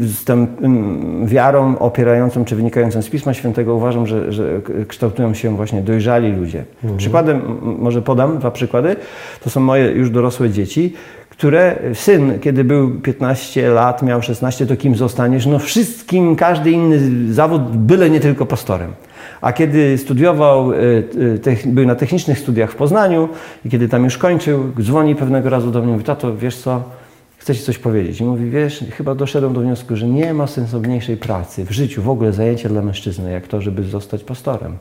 z 0.00 0.24
tą 0.24 0.32
mm, 0.34 1.26
wiarą 1.26 1.78
opierającą 1.78 2.44
czy 2.44 2.56
wynikającą 2.56 3.02
z 3.02 3.08
Pisma 3.08 3.34
Świętego 3.34 3.74
uważam, 3.74 4.06
że, 4.06 4.32
że 4.32 4.60
kształtują 4.88 5.34
się 5.34 5.56
właśnie 5.56 5.80
dojrzali 5.80 6.32
ludzie. 6.32 6.64
Mhm. 6.82 6.98
Przykładem, 6.98 7.42
może 7.78 8.02
podam 8.02 8.38
dwa 8.38 8.50
przykłady, 8.50 8.96
to 9.44 9.50
są 9.50 9.60
moje 9.60 9.90
już 9.92 10.10
dorosłe 10.10 10.50
dzieci, 10.50 10.94
które 11.40 11.78
syn, 11.94 12.38
kiedy 12.40 12.64
był 12.64 12.90
15 12.90 13.70
lat, 13.70 14.02
miał 14.02 14.22
16, 14.22 14.66
to 14.66 14.76
kim 14.76 14.96
zostaniesz? 14.96 15.46
No 15.46 15.58
wszystkim, 15.58 16.36
każdy 16.36 16.70
inny 16.70 17.00
zawód, 17.32 17.62
byle 17.62 18.10
nie 18.10 18.20
tylko 18.20 18.46
pastorem. 18.46 18.92
A 19.40 19.52
kiedy 19.52 19.98
studiował, 19.98 20.72
e, 20.72 20.76
e, 21.46 21.66
był 21.66 21.86
na 21.86 21.94
technicznych 21.94 22.38
studiach 22.38 22.70
w 22.70 22.74
Poznaniu 22.76 23.28
i 23.64 23.70
kiedy 23.70 23.88
tam 23.88 24.04
już 24.04 24.18
kończył, 24.18 24.72
dzwoni 24.80 25.14
pewnego 25.14 25.50
razu 25.50 25.70
do 25.70 25.82
mnie 25.82 25.88
i 25.88 25.92
mówi, 25.92 26.04
tato, 26.04 26.36
wiesz 26.36 26.56
co, 26.56 26.82
chce 27.38 27.54
ci 27.54 27.62
coś 27.62 27.78
powiedzieć. 27.78 28.20
I 28.20 28.24
mówi, 28.24 28.50
wiesz, 28.50 28.84
chyba 28.90 29.14
doszedłem 29.14 29.52
do 29.52 29.60
wniosku, 29.60 29.96
że 29.96 30.06
nie 30.06 30.34
ma 30.34 30.46
sensowniejszej 30.46 31.16
pracy 31.16 31.64
w 31.64 31.70
życiu, 31.70 32.02
w 32.02 32.08
ogóle 32.08 32.32
zajęcia 32.32 32.68
dla 32.68 32.82
mężczyzny, 32.82 33.32
jak 33.32 33.46
to, 33.46 33.60
żeby 33.60 33.82
zostać 33.82 34.24
pastorem. 34.24 34.76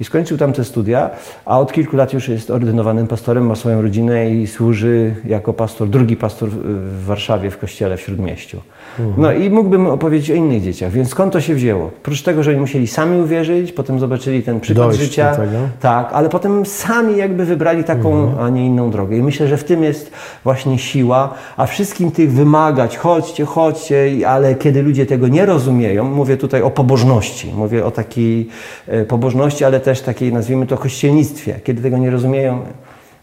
I 0.00 0.04
skończył 0.04 0.38
tam 0.38 0.52
te 0.52 0.64
studia, 0.64 1.10
a 1.44 1.60
od 1.60 1.72
kilku 1.72 1.96
lat 1.96 2.12
już 2.12 2.28
jest 2.28 2.50
ordynowanym 2.50 3.06
pastorem, 3.06 3.46
ma 3.46 3.54
swoją 3.54 3.82
rodzinę 3.82 4.30
i 4.30 4.46
służy 4.46 5.14
jako 5.24 5.52
pastor, 5.52 5.88
drugi 5.88 6.16
pastor 6.16 6.48
w 6.48 7.04
Warszawie 7.04 7.50
w 7.50 7.58
kościele 7.58 7.96
w 7.96 8.00
Śródmieściu. 8.00 8.60
Mhm. 8.98 9.22
No 9.22 9.32
i 9.32 9.50
mógłbym 9.50 9.86
opowiedzieć 9.86 10.30
o 10.30 10.34
innych 10.34 10.62
dzieciach, 10.62 10.92
więc 10.92 11.08
skąd 11.08 11.32
to 11.32 11.40
się 11.40 11.54
wzięło? 11.54 11.86
Oprócz 11.86 12.22
tego, 12.22 12.42
że 12.42 12.50
oni 12.50 12.60
musieli 12.60 12.86
sami 12.86 13.20
uwierzyć, 13.20 13.72
potem 13.72 14.00
zobaczyli 14.00 14.42
ten 14.42 14.60
przykład 14.60 14.88
Dojść 14.88 15.02
życia, 15.02 15.36
tak, 15.80 16.10
ale 16.12 16.28
potem 16.28 16.66
sami 16.66 17.16
jakby 17.16 17.44
wybrali 17.44 17.84
taką, 17.84 18.24
mhm. 18.24 18.44
a 18.44 18.48
nie 18.48 18.66
inną 18.66 18.90
drogę. 18.90 19.16
I 19.16 19.22
myślę, 19.22 19.48
że 19.48 19.56
w 19.56 19.64
tym 19.64 19.84
jest 19.84 20.10
właśnie 20.44 20.78
siła, 20.78 21.34
a 21.56 21.66
wszystkim 21.66 22.10
tych 22.10 22.32
wymagać, 22.32 22.96
chodźcie, 22.96 23.44
chodźcie, 23.44 24.28
ale 24.28 24.54
kiedy 24.54 24.82
ludzie 24.82 25.06
tego 25.06 25.28
nie 25.28 25.46
rozumieją, 25.46 26.04
mówię 26.04 26.36
tutaj 26.36 26.62
o 26.62 26.70
pobożności, 26.70 27.52
mówię 27.56 27.84
o 27.84 27.90
takiej 27.90 28.48
e, 28.86 29.04
pobożności, 29.04 29.64
ale 29.64 29.80
też 29.86 30.00
takiej, 30.00 30.32
nazwijmy 30.32 30.66
to, 30.66 30.78
kościelnictwie. 30.78 31.60
Kiedy 31.64 31.82
tego 31.82 31.98
nie 31.98 32.10
rozumieją, 32.10 32.60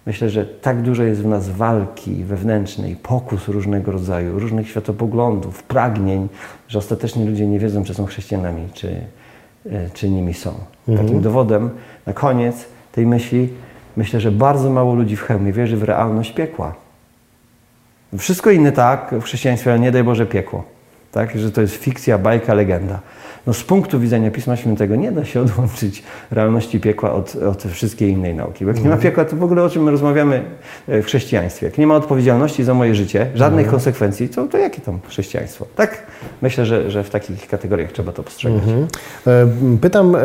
myślę, 0.06 0.30
że 0.30 0.46
tak 0.46 0.82
dużo 0.82 1.04
jest 1.04 1.22
w 1.22 1.26
nas 1.26 1.50
walki 1.50 2.24
wewnętrznej, 2.24 2.96
pokus 2.96 3.48
różnego 3.48 3.92
rodzaju, 3.92 4.40
różnych 4.40 4.70
światopoglądów, 4.70 5.64
pragnień, 5.64 6.28
że 6.68 6.80
ostatecznie 6.80 7.26
ludzie 7.26 7.48
nie 7.48 7.60
wiedzą, 7.60 7.84
czy 7.84 7.94
są 7.94 8.06
chrześcijanami, 8.06 8.68
czy, 8.74 8.88
e, 9.66 9.90
czy 9.94 10.10
nimi 10.10 10.34
są. 10.34 10.54
Mhm. 10.88 11.08
Takim 11.08 11.22
dowodem 11.22 11.70
na 12.06 12.14
koniec 12.14 12.56
tej 12.92 13.06
myśli 13.06 13.50
myślę, 13.98 14.20
że 14.20 14.32
bardzo 14.32 14.70
mało 14.70 14.96
ludzi 14.96 15.16
w 15.16 15.22
Chełmie 15.22 15.54
wierzy 15.54 15.78
w 15.78 15.84
realność 15.84 16.32
piekła. 16.32 16.76
Wszystko 18.18 18.52
inne 18.52 18.72
tak 18.72 19.16
w 19.16 19.24
chrześcijaństwie, 19.24 19.72
ale 19.72 19.80
nie 19.80 19.92
daj 19.92 20.04
Boże 20.04 20.26
piekło. 20.26 20.64
Tak? 21.12 21.38
Że 21.38 21.52
to 21.52 21.62
jest 21.62 21.76
fikcja, 21.76 22.18
bajka, 22.18 22.54
legenda. 22.54 23.00
No 23.48 23.54
z 23.54 23.64
punktu 23.64 24.00
widzenia 24.00 24.32
Pisma 24.32 24.56
Świętego 24.56 24.96
nie 24.96 25.12
da 25.12 25.26
się 25.26 25.42
odłączyć 25.42 26.04
realności 26.32 26.80
piekła 26.80 27.14
od, 27.14 27.36
od 27.36 27.64
wszystkiej 27.64 28.12
innej 28.12 28.36
nauki. 28.36 28.66
Bo 28.66 28.72
jak 28.72 28.78
nie 28.78 28.90
ma 28.90 28.96
mhm. 28.96 29.02
piekła, 29.02 29.26
to 29.26 29.36
w 29.36 29.44
ogóle 29.44 29.64
o 29.64 29.70
czym 29.70 29.84
my 29.84 29.92
rozmawiamy 29.92 30.44
e, 30.88 31.02
w 31.02 31.06
chrześcijaństwie? 31.06 31.66
Jak 31.66 31.78
nie 31.78 31.88
ma 31.88 31.96
odpowiedzialności 31.96 32.64
za 32.64 32.74
moje 32.74 32.96
życie, 32.96 33.28
żadnych 33.36 33.66
mhm. 33.66 33.72
konsekwencji, 33.72 34.30
to, 34.30 34.48
to 34.48 34.58
jakie 34.58 34.82
tam 34.82 35.00
chrześcijaństwo? 35.08 35.66
Tak 35.76 36.04
myślę, 36.42 36.66
że, 36.66 36.92
że 36.92 37.04
w 37.04 37.10
takich 37.10 37.48
kategoriach 37.48 37.92
trzeba 37.92 38.12
to 38.12 38.24
postrzegać. 38.24 38.62
Mhm. 38.64 38.88
E, 39.28 39.78
pytam 39.82 40.16
e, 40.16 40.20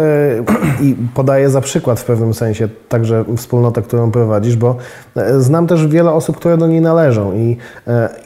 i 0.82 0.96
podaję 1.14 1.50
za 1.50 1.60
przykład 1.60 2.00
w 2.00 2.04
pewnym 2.04 2.34
sensie 2.34 2.68
także 2.88 3.24
wspólnotę, 3.36 3.82
którą 3.82 4.10
prowadzisz, 4.10 4.56
bo 4.56 4.76
znam 5.38 5.66
też 5.66 5.86
wiele 5.86 6.12
osób, 6.12 6.36
które 6.36 6.56
do 6.56 6.66
niej 6.66 6.80
należą 6.80 7.36
i, 7.36 7.56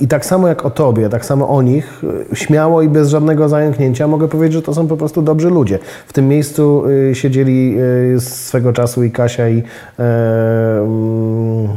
i 0.01 0.09
tak 0.09 0.27
samo 0.27 0.49
jak 0.49 0.67
o 0.67 0.71
Tobie, 0.71 1.09
tak 1.09 1.25
samo 1.25 1.49
o 1.49 1.63
nich, 1.63 2.03
śmiało 2.35 2.83
i 2.83 2.89
bez 2.89 3.09
żadnego 3.09 3.49
zająknięcia 3.49 4.09
mogę 4.09 4.29
powiedzieć, 4.29 4.53
że 4.53 4.63
to 4.63 4.75
są 4.75 4.82
są 4.83 4.89
po 4.89 4.97
prostu 4.97 5.23
dobrzy 5.23 5.51
ludzie. 5.51 5.79
W 6.07 6.13
tym 6.13 6.29
miejscu 6.29 6.85
y, 7.11 7.15
siedzieli 7.15 7.77
y, 8.17 8.21
swego 8.21 8.73
czasu 8.73 9.05
i 9.05 9.11
Kasia 9.11 9.49
i 9.49 9.63
e, 9.99 10.03
mm, 10.79 11.69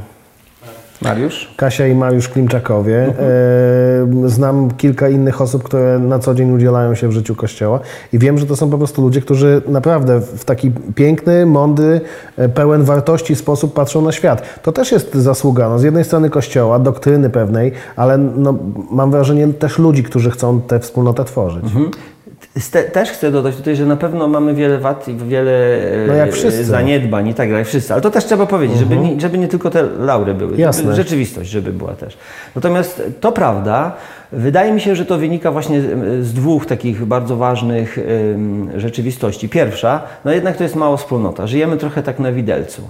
Mariusz? 1.01 1.53
Kasia 1.57 1.88
i 1.88 1.95
Mariusz 1.95 2.29
Klimczakowie. 2.29 3.05
Mhm. 3.05 4.29
Znam 4.29 4.71
kilka 4.71 5.09
innych 5.09 5.41
osób, 5.41 5.63
które 5.63 6.00
na 6.00 6.19
co 6.19 6.35
dzień 6.35 6.51
udzielają 6.51 6.95
się 6.95 7.07
w 7.07 7.12
życiu 7.12 7.35
Kościoła 7.35 7.79
i 8.13 8.19
wiem, 8.19 8.38
że 8.38 8.45
to 8.45 8.55
są 8.55 8.69
po 8.69 8.77
prostu 8.77 9.01
ludzie, 9.01 9.21
którzy 9.21 9.62
naprawdę 9.67 10.19
w 10.19 10.45
taki 10.45 10.71
piękny, 10.95 11.45
mądry, 11.45 12.01
e, 12.38 12.50
pełen 12.50 12.83
wartości 12.83 13.35
sposób 13.35 13.74
patrzą 13.74 14.01
na 14.01 14.12
świat. 14.12 14.62
To 14.62 14.71
też 14.71 14.91
jest 14.91 15.13
zasługa 15.13 15.69
no, 15.69 15.79
z 15.79 15.83
jednej 15.83 16.03
strony 16.03 16.29
Kościoła, 16.29 16.79
doktryny 16.79 17.29
pewnej, 17.29 17.71
ale 17.95 18.17
no, 18.17 18.55
mam 18.91 19.12
wrażenie 19.12 19.47
też 19.47 19.79
ludzi, 19.79 20.03
którzy 20.03 20.31
chcą 20.31 20.62
tę 20.62 20.79
wspólnotę 20.79 21.24
tworzyć. 21.24 21.63
Mhm. 21.63 21.91
Też 22.93 23.12
chcę 23.12 23.31
dodać 23.31 23.55
tutaj, 23.55 23.75
że 23.75 23.85
na 23.85 23.95
pewno 23.95 24.27
mamy 24.27 24.53
wiele 24.53 24.77
wad 24.77 25.07
i 25.07 25.15
wiele 25.15 25.77
no 26.07 26.13
e, 26.13 26.63
zaniedbań 26.63 27.27
i 27.27 27.33
tak 27.33 27.50
dalej, 27.50 27.65
wszyscy. 27.65 27.93
Ale 27.93 28.01
to 28.01 28.12
też 28.12 28.25
trzeba 28.25 28.45
powiedzieć, 28.45 28.77
żeby, 28.77 28.95
mhm. 28.95 29.15
nie, 29.15 29.21
żeby 29.21 29.38
nie 29.38 29.47
tylko 29.47 29.69
te 29.69 29.83
laury 29.83 30.33
były, 30.33 30.57
Jasne. 30.57 30.95
Rzeczywistość, 30.95 31.50
żeby 31.50 31.74
była 31.74 31.93
też. 31.93 32.17
Natomiast 32.55 33.03
to 33.19 33.31
prawda, 33.31 33.95
wydaje 34.31 34.74
mi 34.74 34.81
się, 34.81 34.95
że 34.95 35.05
to 35.05 35.17
wynika 35.17 35.51
właśnie 35.51 35.81
z 36.21 36.33
dwóch 36.33 36.65
takich 36.65 37.05
bardzo 37.05 37.35
ważnych 37.35 37.97
rzeczywistości. 38.75 39.50
Pierwsza, 39.50 40.01
no 40.25 40.31
jednak 40.31 40.57
to 40.57 40.63
jest 40.63 40.75
mała 40.75 40.97
wspólnota. 40.97 41.47
Żyjemy 41.47 41.77
trochę 41.77 42.03
tak 42.03 42.19
na 42.19 42.31
widelcu. 42.31 42.81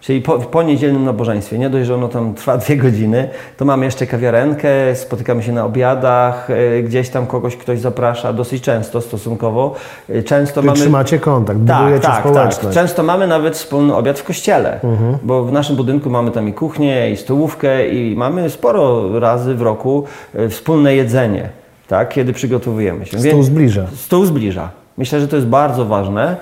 Czyli 0.00 0.22
po, 0.22 0.38
po 0.38 0.62
niedzielnym 0.62 1.04
nabożeństwie, 1.04 1.58
nie 1.58 1.70
dość, 1.70 1.86
że 1.86 1.94
ono 1.94 2.08
tam 2.08 2.34
trwa 2.34 2.56
dwie 2.56 2.76
godziny, 2.76 3.28
to 3.56 3.64
mamy 3.64 3.84
jeszcze 3.84 4.06
kawiarenkę, 4.06 4.68
spotykamy 4.94 5.42
się 5.42 5.52
na 5.52 5.64
obiadach, 5.64 6.50
e, 6.50 6.82
gdzieś 6.82 7.08
tam 7.08 7.26
kogoś 7.26 7.56
ktoś 7.56 7.80
zaprasza, 7.80 8.32
dosyć 8.32 8.62
często 8.62 9.00
stosunkowo. 9.00 9.74
E, 10.08 10.22
często 10.22 10.62
mamy... 10.62 10.78
trzymacie 10.78 11.18
kontakt, 11.18 11.60
tak, 11.66 11.78
budujecie 11.78 12.06
tak, 12.06 12.20
społeczność. 12.20 12.58
Tak. 12.58 12.72
Często 12.72 13.02
mamy 13.02 13.26
nawet 13.26 13.56
wspólny 13.56 13.96
obiad 13.96 14.18
w 14.18 14.24
kościele, 14.24 14.80
mhm. 14.82 15.18
bo 15.22 15.44
w 15.44 15.52
naszym 15.52 15.76
budynku 15.76 16.10
mamy 16.10 16.30
tam 16.30 16.48
i 16.48 16.52
kuchnię, 16.52 17.10
i 17.10 17.16
stołówkę 17.16 17.88
i 17.88 18.16
mamy 18.16 18.50
sporo 18.50 19.18
razy 19.20 19.54
w 19.54 19.62
roku 19.62 20.04
e, 20.34 20.48
wspólne 20.48 20.94
jedzenie, 20.94 21.48
tak, 21.88 22.08
kiedy 22.08 22.32
przygotowujemy 22.32 23.06
się. 23.06 23.18
Stół 23.18 23.42
zbliża. 23.42 23.86
Stół 23.94 24.24
zbliża. 24.24 24.68
Myślę, 24.98 25.20
że 25.20 25.28
to 25.28 25.36
jest 25.36 25.48
bardzo 25.48 25.84
ważne 25.84 26.36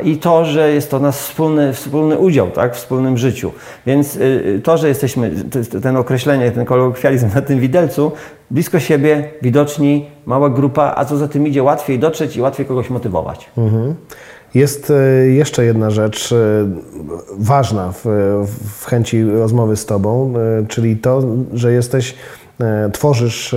i 0.00 0.16
to, 0.16 0.44
że 0.44 0.72
jest 0.72 0.90
to 0.90 0.98
nasz 0.98 1.16
wspólny, 1.16 1.72
wspólny 1.72 2.18
udział 2.18 2.50
tak, 2.50 2.74
w 2.74 2.76
wspólnym 2.76 3.18
życiu. 3.18 3.52
Więc 3.86 4.16
y, 4.16 4.20
y 4.22 4.60
to, 4.64 4.76
że 4.76 4.88
jesteśmy, 4.88 5.30
ten 5.82 5.96
określenie, 5.96 6.50
ten 6.50 6.64
kolokwializm 6.64 7.28
na 7.34 7.42
tym 7.42 7.60
widelcu, 7.60 8.12
blisko 8.50 8.80
siebie, 8.80 9.30
widoczni, 9.42 10.10
mała 10.26 10.50
grupa, 10.50 10.92
a 10.96 11.04
co 11.04 11.16
za 11.16 11.28
tym 11.28 11.46
idzie, 11.46 11.62
łatwiej 11.62 11.98
dotrzeć 11.98 12.36
i 12.36 12.40
łatwiej 12.40 12.66
kogoś 12.66 12.90
motywować. 12.90 13.50
Mhm. 13.58 13.94
Jest 14.54 14.90
y, 14.90 15.32
jeszcze 15.32 15.64
jedna 15.64 15.90
rzecz 15.90 16.34
ważna 17.38 17.92
w, 17.92 18.04
w 18.80 18.84
chęci 18.86 19.24
rozmowy 19.24 19.76
z 19.76 19.86
Tobą, 19.86 20.34
czyli 20.68 20.96
to, 20.96 21.22
że 21.54 21.72
jesteś, 21.72 22.14
tworzysz 22.92 23.54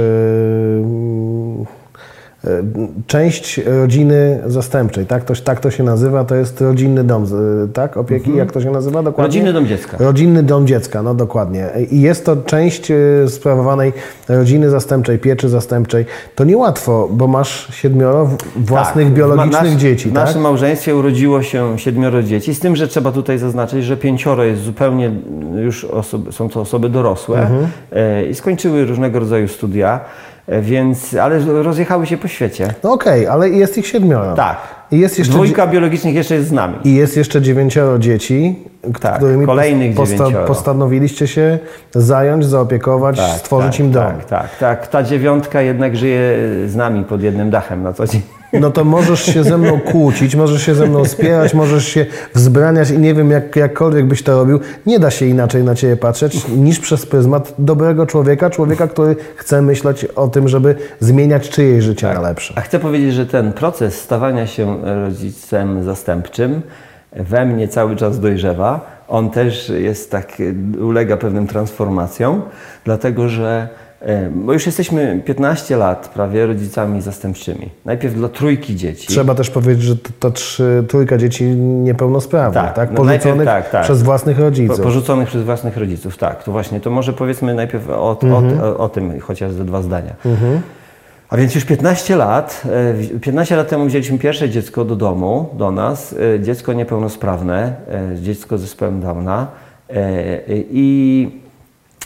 część 3.07 3.57
rodziny 3.57 4.39
zastępczej, 4.45 5.05
tak? 5.05 5.23
To, 5.23 5.33
tak 5.43 5.59
to 5.59 5.71
się 5.71 5.83
nazywa, 5.83 6.23
to 6.23 6.35
jest 6.35 6.61
rodzinny 6.61 7.03
dom, 7.03 7.25
tak? 7.73 7.97
Opieki, 7.97 8.25
mhm. 8.25 8.37
jak 8.37 8.51
to 8.51 8.61
się 8.61 8.71
nazywa 8.71 9.03
dokładnie? 9.03 9.27
Rodzinny 9.27 9.53
dom 9.53 9.67
dziecka. 9.67 9.97
Rodzinny 9.99 10.43
dom 10.43 10.67
dziecka, 10.67 11.03
no 11.03 11.13
dokładnie. 11.13 11.69
I 11.91 12.01
jest 12.01 12.25
to 12.25 12.35
część 12.35 12.91
e, 12.91 12.95
sprawowanej 13.27 13.93
rodziny 14.29 14.69
zastępczej, 14.69 15.19
pieczy 15.19 15.49
zastępczej. 15.49 16.05
To 16.35 16.43
niełatwo, 16.43 17.09
bo 17.11 17.27
masz 17.27 17.75
siedmioro 17.75 18.29
własnych 18.55 19.05
tak. 19.05 19.13
biologicznych 19.13 19.73
nasz, 19.73 19.81
dzieci, 19.81 20.09
W 20.09 20.13
tak? 20.13 20.25
naszym 20.25 20.41
małżeństwie 20.41 20.95
urodziło 20.95 21.43
się 21.43 21.79
siedmioro 21.79 22.23
dzieci, 22.23 22.55
z 22.55 22.59
tym, 22.59 22.75
że 22.75 22.87
trzeba 22.87 23.11
tutaj 23.11 23.37
zaznaczyć, 23.37 23.85
że 23.85 23.97
pięcioro 23.97 24.43
jest 24.43 24.61
zupełnie 24.61 25.11
już 25.55 25.85
osoby, 25.85 26.31
są 26.31 26.49
to 26.49 26.61
osoby 26.61 26.89
dorosłe 26.89 27.41
mhm. 27.41 27.67
E, 27.91 28.25
i 28.25 28.35
skończyły 28.35 28.85
różnego 28.85 29.19
rodzaju 29.19 29.47
studia. 29.47 29.99
E, 30.47 30.61
więc, 30.61 31.13
ale 31.13 31.39
rozjechały 31.39 32.05
się 32.05 32.17
po 32.17 32.27
świecie. 32.27 32.73
No 32.83 32.93
okej, 32.93 33.21
okay, 33.21 33.31
ale 33.31 33.49
jest 33.49 33.77
ich 33.77 33.87
siedmioro. 33.87 34.33
Tak. 34.33 34.57
I 34.91 34.99
jest 34.99 35.19
jeszcze 35.19 35.33
Dwójka 35.33 35.67
biologicznych 35.67 36.15
jeszcze 36.15 36.35
jest 36.35 36.47
z 36.47 36.51
nami. 36.51 36.75
I 36.83 36.95
jest 36.95 37.17
jeszcze 37.17 37.41
dziewięcioro 37.41 37.99
dzieci, 37.99 38.55
tak, 39.01 39.17
którymi 39.17 39.45
kolejnych 39.45 39.95
posta 39.95 40.25
postanowiliście 40.47 41.27
się 41.27 41.59
zająć, 41.95 42.45
zaopiekować, 42.45 43.17
tak, 43.17 43.39
stworzyć 43.39 43.71
tak, 43.71 43.79
im 43.79 43.91
dom. 43.91 44.03
Tak, 44.03 44.25
tak, 44.25 44.57
tak. 44.57 44.87
Ta 44.87 45.03
dziewiątka 45.03 45.61
jednak 45.61 45.97
żyje 45.97 46.37
z 46.67 46.75
nami 46.75 47.05
pod 47.05 47.21
jednym 47.21 47.49
dachem 47.49 47.83
na 47.83 47.93
co 47.93 48.07
dzień 48.07 48.21
no 48.53 48.71
to 48.71 48.83
możesz 48.83 49.25
się 49.25 49.43
ze 49.43 49.57
mną 49.57 49.79
kłócić, 49.79 50.35
możesz 50.35 50.63
się 50.63 50.75
ze 50.75 50.87
mną 50.87 51.05
spierać, 51.05 51.53
możesz 51.53 51.87
się 51.87 52.05
wzbraniać 52.35 52.89
i 52.89 52.97
nie 52.97 53.13
wiem, 53.13 53.31
jak, 53.31 53.55
jakkolwiek 53.55 54.05
byś 54.05 54.23
to 54.23 54.35
robił, 54.35 54.59
nie 54.85 54.99
da 54.99 55.11
się 55.11 55.25
inaczej 55.25 55.63
na 55.63 55.75
Ciebie 55.75 55.97
patrzeć 55.97 56.47
niż 56.47 56.79
przez 56.79 57.05
pryzmat 57.05 57.53
dobrego 57.59 58.05
człowieka, 58.05 58.49
człowieka, 58.49 58.87
który 58.87 59.15
chce 59.35 59.61
myśleć 59.61 60.05
o 60.05 60.27
tym, 60.27 60.47
żeby 60.47 60.75
zmieniać 60.99 61.49
czyjeś 61.49 61.83
życie 61.83 62.07
tak. 62.07 62.15
na 62.15 62.21
lepsze. 62.21 62.53
A 62.57 62.61
chcę 62.61 62.79
powiedzieć, 62.79 63.13
że 63.13 63.25
ten 63.25 63.53
proces 63.53 64.01
stawania 64.01 64.47
się 64.47 64.77
rodzicem 64.83 65.83
zastępczym 65.83 66.61
we 67.15 67.45
mnie 67.45 67.67
cały 67.67 67.95
czas 67.95 68.19
dojrzewa. 68.19 69.01
On 69.07 69.29
też 69.29 69.69
jest 69.69 70.11
tak, 70.11 70.37
ulega 70.81 71.17
pewnym 71.17 71.47
transformacjom, 71.47 72.41
dlatego 72.85 73.29
że 73.29 73.69
bo 74.35 74.53
już 74.53 74.65
jesteśmy 74.65 75.21
15 75.25 75.77
lat 75.77 76.09
prawie 76.13 76.45
rodzicami 76.45 77.01
zastępczymi. 77.01 77.69
Najpierw 77.85 78.15
dla 78.15 78.29
trójki 78.29 78.75
dzieci. 78.75 79.07
Trzeba 79.07 79.35
też 79.35 79.49
powiedzieć, 79.49 79.83
że 79.83 79.95
to, 79.95 80.09
to 80.19 80.31
trzy, 80.31 80.83
trójka 80.87 81.17
dzieci 81.17 81.43
niepełnosprawnych, 81.45 82.63
tak? 82.63 82.75
tak? 82.75 82.91
No 82.91 82.97
porzuconych 82.97 83.45
tak, 83.45 83.69
tak. 83.69 83.83
przez 83.83 84.03
własnych 84.03 84.39
rodziców. 84.39 84.77
Po, 84.77 84.83
porzuconych 84.83 85.27
przez 85.27 85.43
własnych 85.43 85.77
rodziców, 85.77 86.17
tak. 86.17 86.43
To 86.43 86.51
właśnie, 86.51 86.79
to 86.79 86.89
może 86.89 87.13
powiedzmy 87.13 87.53
najpierw 87.53 87.89
o, 87.89 88.17
mhm. 88.23 88.59
o, 88.61 88.65
o, 88.65 88.77
o 88.77 88.89
tym 88.89 89.19
chociaż 89.19 89.51
ze 89.51 89.65
dwa 89.65 89.81
zdania. 89.81 90.13
Mhm. 90.25 90.61
A 91.29 91.37
więc 91.37 91.55
już 91.55 91.65
15 91.65 92.15
lat, 92.15 92.63
15 93.21 93.55
e, 93.55 93.57
lat 93.57 93.69
temu 93.69 93.85
wzięliśmy 93.85 94.17
pierwsze 94.19 94.49
dziecko 94.49 94.85
do 94.85 94.95
domu, 94.95 95.49
do 95.57 95.71
nas, 95.71 96.15
e, 96.35 96.39
dziecko 96.39 96.73
niepełnosprawne, 96.73 97.73
dziecko 98.21 98.57
z 98.57 98.61
zespołem 98.61 99.01
Downa 99.01 99.47
i 100.71 101.29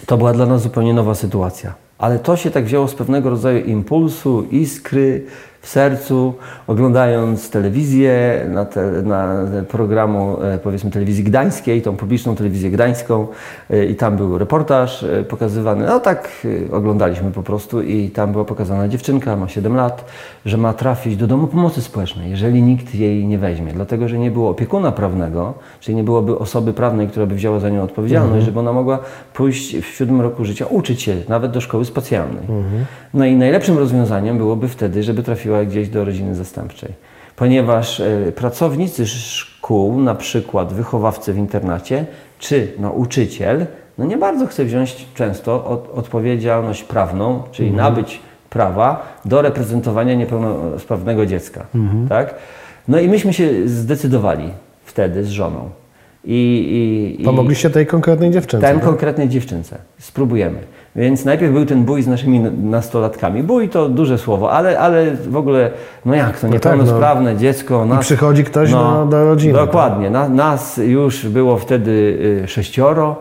to 0.05 0.17
była 0.17 0.33
dla 0.33 0.45
nas 0.45 0.61
zupełnie 0.61 0.93
nowa 0.93 1.15
sytuacja 1.15 1.84
ale 1.97 2.19
to 2.19 2.37
się 2.37 2.51
tak 2.51 2.65
wzięło 2.65 2.87
z 2.87 2.95
pewnego 2.95 3.29
rodzaju 3.29 3.65
impulsu, 3.65 4.47
iskry, 4.51 5.25
w 5.65 5.69
sercu, 5.69 6.33
oglądając 6.67 7.49
telewizję, 7.49 8.45
na, 8.49 8.65
te, 8.65 8.81
na 8.85 9.37
programu 9.67 10.37
e, 10.43 10.57
powiedzmy 10.57 10.91
telewizji 10.91 11.23
gdańskiej, 11.23 11.81
tą 11.81 11.95
publiczną 11.97 12.35
telewizję 12.35 12.71
gdańską 12.71 13.27
e, 13.69 13.85
i 13.85 13.95
tam 13.95 14.17
był 14.17 14.37
reportaż 14.37 15.03
e, 15.03 15.23
pokazywany. 15.23 15.85
No 15.85 15.99
tak 15.99 16.29
oglądaliśmy 16.71 17.31
po 17.31 17.43
prostu 17.43 17.81
i 17.81 18.09
tam 18.09 18.31
była 18.31 18.45
pokazana 18.45 18.87
dziewczynka, 18.87 19.35
ma 19.35 19.47
7 19.47 19.75
lat, 19.75 20.05
że 20.45 20.57
ma 20.57 20.73
trafić 20.73 21.17
do 21.17 21.27
domu 21.27 21.47
pomocy 21.47 21.81
społecznej, 21.81 22.29
jeżeli 22.29 22.61
nikt 22.61 22.95
jej 22.95 23.25
nie 23.25 23.37
weźmie. 23.37 23.71
Dlatego, 23.73 24.07
że 24.07 24.19
nie 24.19 24.31
było 24.31 24.49
opiekuna 24.49 24.91
prawnego, 24.91 25.53
czyli 25.79 25.95
nie 25.95 26.03
byłoby 26.03 26.39
osoby 26.39 26.73
prawnej, 26.73 27.07
która 27.07 27.25
by 27.25 27.35
wzięła 27.35 27.59
za 27.59 27.69
nią 27.69 27.83
odpowiedzialność, 27.83 28.29
mhm. 28.29 28.45
żeby 28.45 28.59
ona 28.59 28.73
mogła 28.73 28.99
pójść 29.33 29.77
w 29.77 29.85
siódmym 29.85 30.21
roku 30.21 30.45
życia, 30.45 30.65
uczyć 30.65 31.01
się 31.01 31.15
nawet 31.29 31.51
do 31.51 31.61
szkoły 31.61 31.85
specjalnej. 31.85 32.43
Mhm. 32.43 32.85
No 33.15 33.25
i 33.25 33.35
najlepszym 33.35 33.77
rozwiązaniem 33.77 34.37
byłoby 34.37 34.67
wtedy, 34.67 35.03
żeby 35.03 35.23
trafiła 35.23 35.65
gdzieś 35.65 35.89
do 35.89 36.05
rodziny 36.05 36.35
zastępczej. 36.35 36.93
Ponieważ 37.35 37.99
e, 37.99 38.31
pracownicy 38.35 39.07
szkół, 39.07 40.01
na 40.01 40.15
przykład 40.15 40.73
wychowawcy 40.73 41.33
w 41.33 41.37
internacie, 41.37 42.05
czy 42.39 42.67
nauczyciel, 42.79 43.65
no 43.97 44.05
nie 44.05 44.17
bardzo 44.17 44.47
chce 44.47 44.65
wziąć 44.65 45.05
często 45.13 45.65
od, 45.65 45.89
odpowiedzialność 45.93 46.83
prawną, 46.83 47.43
czyli 47.51 47.69
mhm. 47.69 47.89
nabyć 47.89 48.19
prawa 48.49 49.19
do 49.25 49.41
reprezentowania 49.41 50.13
niepełnosprawnego 50.13 51.25
dziecka. 51.25 51.65
Mhm. 51.75 52.07
Tak? 52.07 52.35
No 52.87 52.99
i 52.99 53.07
myśmy 53.07 53.33
się 53.33 53.67
zdecydowali 53.67 54.49
wtedy 54.85 55.23
z 55.23 55.29
żoną. 55.29 55.69
I, 56.25 57.17
i, 57.19 57.23
Pomogliście 57.23 57.69
tej 57.69 57.87
konkretnej 57.87 58.31
dziewczynce? 58.31 58.67
Tej 58.67 58.75
tak? 58.75 58.85
konkretnej 58.85 59.29
dziewczynce. 59.29 59.77
Spróbujemy. 59.99 60.59
Więc 60.95 61.25
najpierw 61.25 61.53
był 61.53 61.65
ten 61.65 61.85
bój 61.85 62.01
z 62.01 62.07
naszymi 62.07 62.39
nastolatkami. 62.63 63.43
Bój 63.43 63.69
to 63.69 63.89
duże 63.89 64.17
słowo, 64.17 64.51
ale, 64.51 64.79
ale 64.79 65.15
w 65.15 65.35
ogóle, 65.35 65.71
no 66.05 66.15
jak 66.15 66.39
to, 66.39 66.47
niepełnosprawne 66.47 67.21
no 67.21 67.29
tak, 67.29 67.35
no. 67.35 67.41
dziecko. 67.41 67.85
Nas, 67.85 67.99
I 67.99 68.01
przychodzi 68.01 68.43
ktoś 68.43 68.71
no, 68.71 69.05
do, 69.05 69.05
do 69.05 69.25
rodziny. 69.25 69.53
Dokładnie. 69.53 70.11
Tak? 70.11 70.29
nas 70.29 70.77
już 70.77 71.27
było 71.27 71.57
wtedy 71.57 71.91
y, 72.43 72.47
sześcioro, 72.47 73.15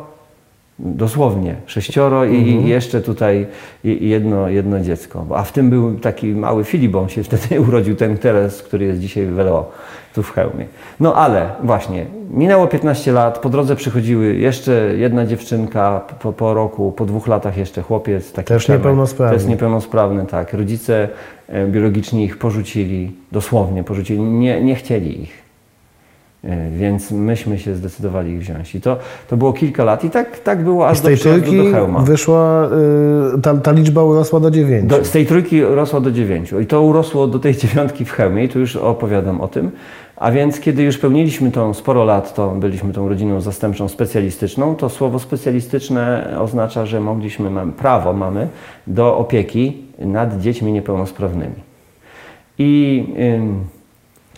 dosłownie 0.78 1.56
sześcioro 1.66 2.24
i 2.24 2.38
mhm. 2.38 2.66
jeszcze 2.66 3.00
tutaj 3.00 3.46
jedno, 3.84 4.48
jedno 4.48 4.80
dziecko. 4.80 5.26
A 5.34 5.42
w 5.42 5.52
tym 5.52 5.70
był 5.70 5.94
taki 5.94 6.26
mały 6.26 6.64
Filip, 6.64 6.96
on 6.96 7.08
się 7.08 7.22
wtedy 7.22 7.60
urodził, 7.68 7.96
ten 7.96 8.18
teraz, 8.18 8.62
który 8.62 8.84
jest 8.84 9.00
dzisiaj 9.00 9.26
w 9.26 9.34
WLO 9.34 9.70
tu 10.14 10.22
w 10.22 10.30
hełmie. 10.30 10.66
No 11.00 11.14
ale 11.14 11.50
właśnie, 11.62 12.06
minęło 12.30 12.66
15 12.66 13.12
lat, 13.12 13.38
po 13.38 13.48
drodze 13.48 13.76
przychodziły 13.76 14.34
jeszcze 14.34 14.72
jedna 14.96 15.26
dziewczynka, 15.26 16.00
po, 16.20 16.32
po 16.32 16.54
roku, 16.54 16.92
po 16.92 17.04
dwóch 17.06 17.26
latach 17.26 17.56
jeszcze 17.56 17.82
chłopiec. 17.82 18.32
Taki 18.32 18.48
Też 18.48 18.62
przemek, 18.62 18.80
niepełnosprawny. 18.80 19.38
Też 19.38 19.46
niepełnosprawny, 19.46 20.26
tak. 20.26 20.52
Rodzice 20.52 21.08
e, 21.48 21.66
biologiczni 21.66 22.24
ich 22.24 22.38
porzucili, 22.38 23.12
dosłownie 23.32 23.84
porzucili, 23.84 24.20
nie, 24.20 24.64
nie 24.64 24.74
chcieli 24.74 25.22
ich. 25.22 25.43
E, 26.46 26.70
więc 26.70 27.10
myśmy 27.10 27.58
się 27.58 27.74
zdecydowali 27.74 28.32
ich 28.32 28.40
wziąć. 28.40 28.74
I 28.74 28.80
to, 28.80 28.96
to 29.28 29.36
było 29.36 29.52
kilka 29.52 29.84
lat 29.84 30.04
i 30.04 30.10
tak, 30.10 30.38
tak 30.38 30.64
było 30.64 30.88
aż 30.88 30.98
z 30.98 31.02
tej 31.02 31.16
do 31.16 31.22
trójki 31.22 31.56
do 31.56 31.70
hełma. 31.72 32.00
wyszła, 32.00 32.68
y, 33.36 33.40
ta, 33.40 33.54
ta 33.54 33.72
liczba 33.72 34.04
urosła 34.04 34.40
do 34.40 34.50
dziewięciu. 34.50 34.86
Do, 34.88 35.04
z 35.04 35.10
tej 35.10 35.26
trójki 35.26 35.62
rosła 35.62 36.00
do 36.00 36.10
dziewięciu. 36.10 36.60
I 36.60 36.66
to 36.66 36.82
urosło 36.82 37.26
do 37.26 37.38
tej 37.38 37.56
dziewiątki 37.62 38.04
w 38.04 38.10
hełmie 38.10 38.44
i 38.44 38.48
tu 38.48 38.60
już 38.60 38.76
opowiadam 38.76 39.40
o 39.40 39.48
tym. 39.48 39.70
A 40.16 40.30
więc 40.30 40.60
kiedy 40.60 40.82
już 40.82 40.98
pełniliśmy 40.98 41.50
tą 41.50 41.74
sporo 41.74 42.04
lat, 42.04 42.34
to 42.34 42.50
byliśmy 42.50 42.92
tą 42.92 43.08
rodziną 43.08 43.40
zastępczą 43.40 43.88
specjalistyczną, 43.88 44.76
to 44.76 44.88
słowo 44.88 45.18
specjalistyczne 45.18 46.34
oznacza, 46.40 46.86
że 46.86 47.00
mogliśmy, 47.00 47.50
mamy, 47.50 47.72
prawo 47.72 48.12
mamy 48.12 48.48
do 48.86 49.18
opieki 49.18 49.82
nad 49.98 50.40
dziećmi 50.40 50.72
niepełnosprawnymi. 50.72 51.54
I... 52.58 53.04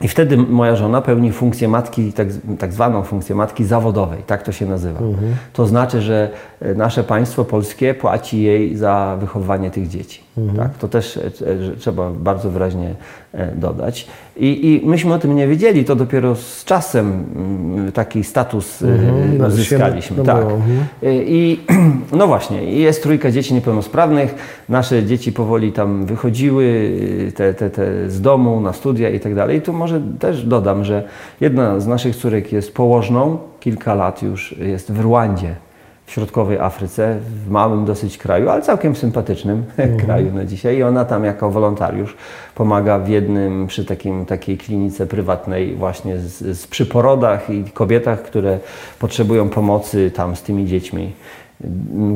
I 0.01 0.09
wtedy 0.09 0.37
moja 0.37 0.77
żona 0.77 1.01
pełni 1.03 1.33
funkcję 1.33 1.69
matki, 1.69 2.13
tak, 2.13 2.29
tak, 2.59 2.73
zwaną 2.73 3.03
funkcję 3.03 3.35
matki 3.35 3.65
zawodowej, 3.65 4.23
tak 4.27 4.43
to 4.43 4.53
się 4.53 4.67
nazywa. 4.67 5.01
Mhm. 5.01 5.35
To 5.53 5.67
znaczy, 5.67 6.01
że 6.01 6.31
e, 6.61 6.75
nasze 6.75 7.05
państwo 7.05 7.45
polskie 7.45 7.95
płaci 7.95 8.43
jej 8.43 8.77
za 8.77 9.17
wychowywanie 9.21 9.71
tych 9.71 9.89
dzieci. 9.89 10.23
Mhm. 10.39 10.59
Tak? 10.59 10.79
To 10.79 10.89
też 10.89 11.17
e, 11.17 11.31
trzeba 11.79 12.11
bardzo 12.11 12.51
wyraźnie 12.51 12.95
e, 13.33 13.55
dodać. 13.55 14.07
I, 14.37 14.81
I, 14.85 14.87
myśmy 14.87 15.15
o 15.15 15.19
tym 15.19 15.37
nie 15.37 15.49
wiedzieli, 15.49 15.85
to 15.85 15.97
dopiero 15.97 16.35
z 16.35 16.65
czasem 16.65 17.25
mm, 17.37 17.93
taki 17.93 18.25
status 18.25 18.83
mhm. 18.83 19.47
uzyskaliśmy. 19.47 20.25
Tak. 20.25 20.43
Mhm. 20.43 20.87
I 21.03 21.61
no 22.19 22.27
właśnie, 22.27 22.65
jest 22.65 23.03
trójka 23.03 23.31
dzieci 23.31 23.55
niepełnosprawnych, 23.55 24.35
nasze 24.69 25.05
dzieci 25.05 25.33
powoli 25.33 25.73
tam 25.73 26.07
wychodziły 26.07 26.93
te, 27.35 27.55
te, 27.55 27.71
te 27.71 28.11
z 28.11 28.21
domu 28.21 28.61
na 28.61 28.73
studia 28.73 29.11
i 29.11 29.21
tak 29.21 29.35
dalej. 29.35 29.63
Tu 29.63 29.73
może 29.73 30.01
też 30.19 30.47
dodam, 30.47 30.85
że 30.85 31.09
jedna 31.41 31.81
z 31.81 31.87
naszych 31.87 32.17
córek 32.17 32.53
jest 32.53 32.75
położną, 32.75 33.39
kilka 33.61 33.95
lat 33.95 34.23
już 34.23 34.59
jest 34.59 34.93
w 34.93 35.01
Rwandzie 35.01 35.66
w 36.07 36.13
środkowej 36.13 36.59
Afryce, 36.59 37.19
w 37.45 37.51
małym 37.51 37.85
dosyć 37.85 38.19
kraju, 38.19 38.49
ale 38.49 38.63
całkiem 38.63 38.97
sympatycznym 38.97 39.65
mhm. 39.77 39.97
kraju 40.01 40.33
na 40.35 40.45
dzisiaj. 40.45 40.77
I 40.77 40.83
ona 40.83 41.05
tam 41.05 41.25
jako 41.25 41.51
wolontariusz 41.51 42.17
pomaga 42.55 42.99
w 42.99 43.09
jednym, 43.09 43.67
przy 43.67 43.85
takim, 43.85 44.27
takiej 44.27 44.59
klinice 44.59 45.07
prywatnej 45.07 45.75
właśnie 45.75 46.19
z, 46.19 46.59
z 46.59 46.67
przy 46.67 46.87
porodach 46.87 47.51
i 47.51 47.65
kobietach, 47.65 48.23
które 48.23 48.59
potrzebują 48.99 49.49
pomocy 49.49 50.11
tam 50.11 50.37
z 50.37 50.43
tymi 50.43 50.67
dziećmi. 50.67 51.13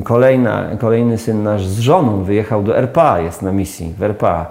Kolejna, 0.05 0.65
kolejny 0.79 1.19
syn 1.19 1.43
nasz 1.43 1.67
z 1.67 1.79
żoną 1.79 2.25
wyjechał 2.25 2.63
do 2.63 2.79
RPA, 2.79 3.21
jest 3.21 3.43
na 3.43 3.53
misji 3.53 3.95
w 3.99 4.03
RPA. 4.03 4.47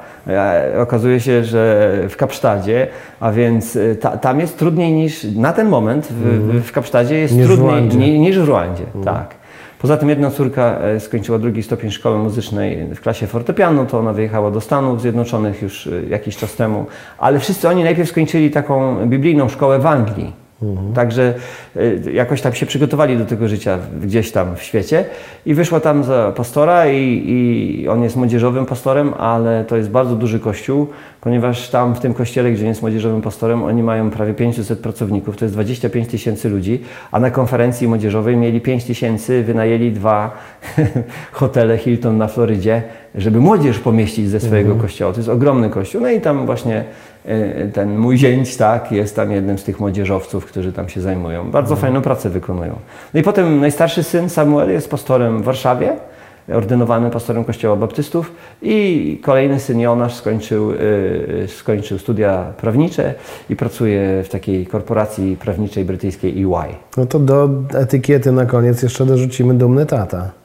Okazuje 0.81 1.19
się, 1.19 1.43
że 1.43 1.91
w 2.09 2.15
Kapsztadzie, 2.17 2.87
a 3.19 3.31
więc 3.31 3.75
e, 3.75 3.95
ta, 3.95 4.17
tam 4.17 4.39
jest 4.39 4.59
trudniej 4.59 4.93
niż, 4.93 5.23
na 5.23 5.53
ten 5.53 5.69
moment 5.69 6.07
w, 6.07 6.27
mm. 6.27 6.61
w 6.61 6.71
Kapsztadzie 6.71 7.15
jest 7.15 7.35
niż 7.35 7.47
trudniej 7.47 7.89
w 7.89 7.95
ni, 7.95 8.19
niż 8.19 8.39
w 8.39 8.43
Rwandzie. 8.43 8.83
Mm. 8.95 9.05
Tak. 9.05 9.35
Poza 9.81 9.97
tym 9.97 10.09
jedna 10.09 10.31
córka 10.31 10.79
e, 10.79 10.99
skończyła 10.99 11.39
drugi 11.39 11.63
stopień 11.63 11.91
szkoły 11.91 12.17
muzycznej 12.17 12.87
w 12.95 13.01
klasie 13.01 13.27
fortepianu, 13.27 13.85
to 13.85 13.99
ona 13.99 14.13
wyjechała 14.13 14.51
do 14.51 14.61
Stanów 14.61 15.01
Zjednoczonych 15.01 15.61
już 15.61 15.87
e, 15.87 15.91
jakiś 16.09 16.37
czas 16.37 16.55
temu, 16.55 16.85
ale 17.17 17.39
wszyscy 17.39 17.69
oni 17.69 17.83
najpierw 17.83 18.09
skończyli 18.09 18.51
taką 18.51 19.05
biblijną 19.05 19.49
szkołę 19.49 19.79
w 19.79 19.85
Anglii. 19.85 20.48
Mhm. 20.61 20.93
Także 20.93 21.33
y, 21.77 22.11
jakoś 22.13 22.41
tam 22.41 22.53
się 22.53 22.65
przygotowali 22.65 23.17
do 23.17 23.25
tego 23.25 23.47
życia 23.47 23.79
gdzieś 24.01 24.31
tam 24.31 24.55
w 24.55 24.63
świecie 24.63 25.05
i 25.45 25.53
wyszła 25.53 25.79
tam 25.79 26.03
za 26.03 26.33
pastora 26.35 26.87
i, 26.87 27.23
i, 27.27 27.87
on 27.87 28.03
jest 28.03 28.15
młodzieżowym 28.15 28.65
pastorem, 28.65 29.13
ale 29.13 29.65
to 29.65 29.77
jest 29.77 29.89
bardzo 29.89 30.15
duży 30.15 30.39
kościół, 30.39 30.87
ponieważ 31.21 31.69
tam 31.69 31.95
w 31.95 31.99
tym 31.99 32.13
kościele, 32.13 32.51
gdzie 32.51 32.65
jest 32.65 32.81
młodzieżowym 32.81 33.21
pastorem, 33.21 33.63
oni 33.63 33.83
mają 33.83 34.09
prawie 34.09 34.33
500 34.33 34.79
pracowników, 34.79 35.37
to 35.37 35.45
jest 35.45 35.55
25 35.55 36.07
tysięcy 36.07 36.49
ludzi, 36.49 36.81
a 37.11 37.19
na 37.19 37.31
konferencji 37.31 37.87
młodzieżowej 37.87 38.37
mieli 38.37 38.61
5 38.61 38.83
tysięcy, 38.83 39.43
wynajęli 39.43 39.91
dwa 39.91 40.37
hotele 41.31 41.77
Hilton 41.77 42.17
na 42.17 42.27
Florydzie, 42.27 42.83
żeby 43.15 43.39
młodzież 43.39 43.79
pomieścić 43.79 44.29
ze 44.29 44.39
swojego 44.39 44.71
mhm. 44.71 44.87
kościoła. 44.87 45.13
To 45.13 45.19
jest 45.19 45.29
ogromny 45.29 45.69
kościół. 45.69 46.01
No 46.01 46.09
i 46.09 46.21
tam 46.21 46.45
właśnie 46.45 46.83
ten 47.73 47.97
mój 47.97 48.17
zięć, 48.17 48.57
tak, 48.57 48.91
jest 48.91 49.15
tam 49.15 49.31
jednym 49.31 49.57
z 49.57 49.63
tych 49.63 49.79
młodzieżowców, 49.79 50.45
którzy 50.45 50.73
tam 50.73 50.89
się 50.89 51.01
zajmują. 51.01 51.51
Bardzo 51.51 51.73
mhm. 51.73 51.81
fajną 51.81 52.01
pracę 52.01 52.29
wykonują. 52.29 52.75
No 53.13 53.19
i 53.19 53.23
potem 53.23 53.59
najstarszy 53.59 54.03
syn 54.03 54.29
Samuel 54.29 54.69
jest 54.69 54.89
pastorem 54.89 55.41
w 55.41 55.45
Warszawie, 55.45 55.95
ordynowanym 56.53 57.11
pastorem 57.11 57.45
Kościoła 57.45 57.75
Baptystów 57.75 58.31
i 58.61 59.19
kolejny 59.23 59.59
syn 59.59 59.79
Jonasz 59.79 60.13
skończył, 60.13 60.71
yy, 60.71 61.47
skończył 61.47 61.99
studia 61.99 62.53
prawnicze 62.57 63.13
i 63.49 63.55
pracuje 63.55 64.23
w 64.23 64.29
takiej 64.29 64.65
korporacji 64.65 65.37
prawniczej 65.37 65.85
brytyjskiej 65.85 66.43
EY. 66.43 66.75
No 66.97 67.05
to 67.05 67.19
do 67.19 67.49
etykiety 67.73 68.31
na 68.31 68.45
koniec 68.45 68.83
jeszcze 68.83 69.05
dorzucimy 69.05 69.53
dumny 69.53 69.85
tata. 69.85 70.38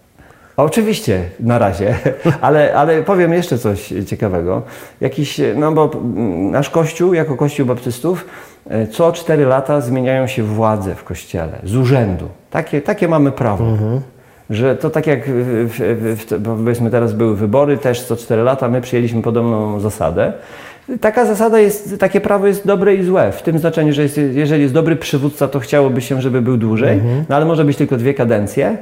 Oczywiście, 0.57 1.23
na 1.41 1.59
razie, 1.59 1.95
ale, 2.41 2.75
ale 2.75 3.03
powiem 3.03 3.33
jeszcze 3.33 3.59
coś 3.59 3.93
ciekawego. 4.07 4.63
Jakiś, 5.01 5.41
no 5.57 5.73
bo 5.73 5.91
nasz 6.51 6.71
kościół, 6.71 7.15
jako 7.15 7.37
kościół 7.37 7.67
baptystów, 7.67 8.27
e, 8.71 8.87
co 8.87 9.13
cztery 9.13 9.45
lata 9.45 9.81
zmieniają 9.81 10.27
się 10.27 10.43
władze 10.43 10.95
w 10.95 11.05
kościele, 11.05 11.59
z 11.65 11.77
urzędu. 11.77 12.29
Takie, 12.51 12.81
takie 12.81 13.09
mamy 13.09 13.33
prawo. 13.33 13.65
Mhm. 13.65 14.01
Że 14.51 14.77
to 14.77 14.91
tak 14.91 15.07
jak, 15.07 15.21
w, 15.27 15.69
w, 15.69 16.25
w, 16.25 16.43
powiedzmy 16.45 16.91
teraz 16.91 17.13
były 17.13 17.37
wybory, 17.37 17.79
też 17.79 18.03
co 18.03 18.17
cztery 18.17 18.43
lata 18.43 18.69
my 18.69 18.81
przyjęliśmy 18.81 19.23
podobną 19.23 19.81
zasadę. 19.81 20.33
Taka 21.01 21.27
zasada 21.27 21.59
jest, 21.59 21.99
takie 21.99 22.21
prawo 22.21 22.47
jest 22.47 22.67
dobre 22.67 22.95
i 22.95 23.05
złe, 23.05 23.33
w 23.33 23.43
tym 23.43 23.59
znaczeniu, 23.59 23.93
że 23.93 24.03
jest, 24.03 24.21
jeżeli 24.33 24.63
jest 24.63 24.75
dobry 24.75 24.97
przywódca, 24.97 25.49
to 25.49 25.61
chciałoby 25.61 26.01
się, 26.01 26.23
żeby 26.23 26.43
był 26.43 26.57
dłużej, 26.57 26.93
mhm. 26.93 27.25
no 27.29 27.37
ale 27.37 27.45
może 27.45 27.65
być 27.65 27.77
tylko 27.77 27.97
dwie 27.97 28.15
kadencje. 28.15 28.77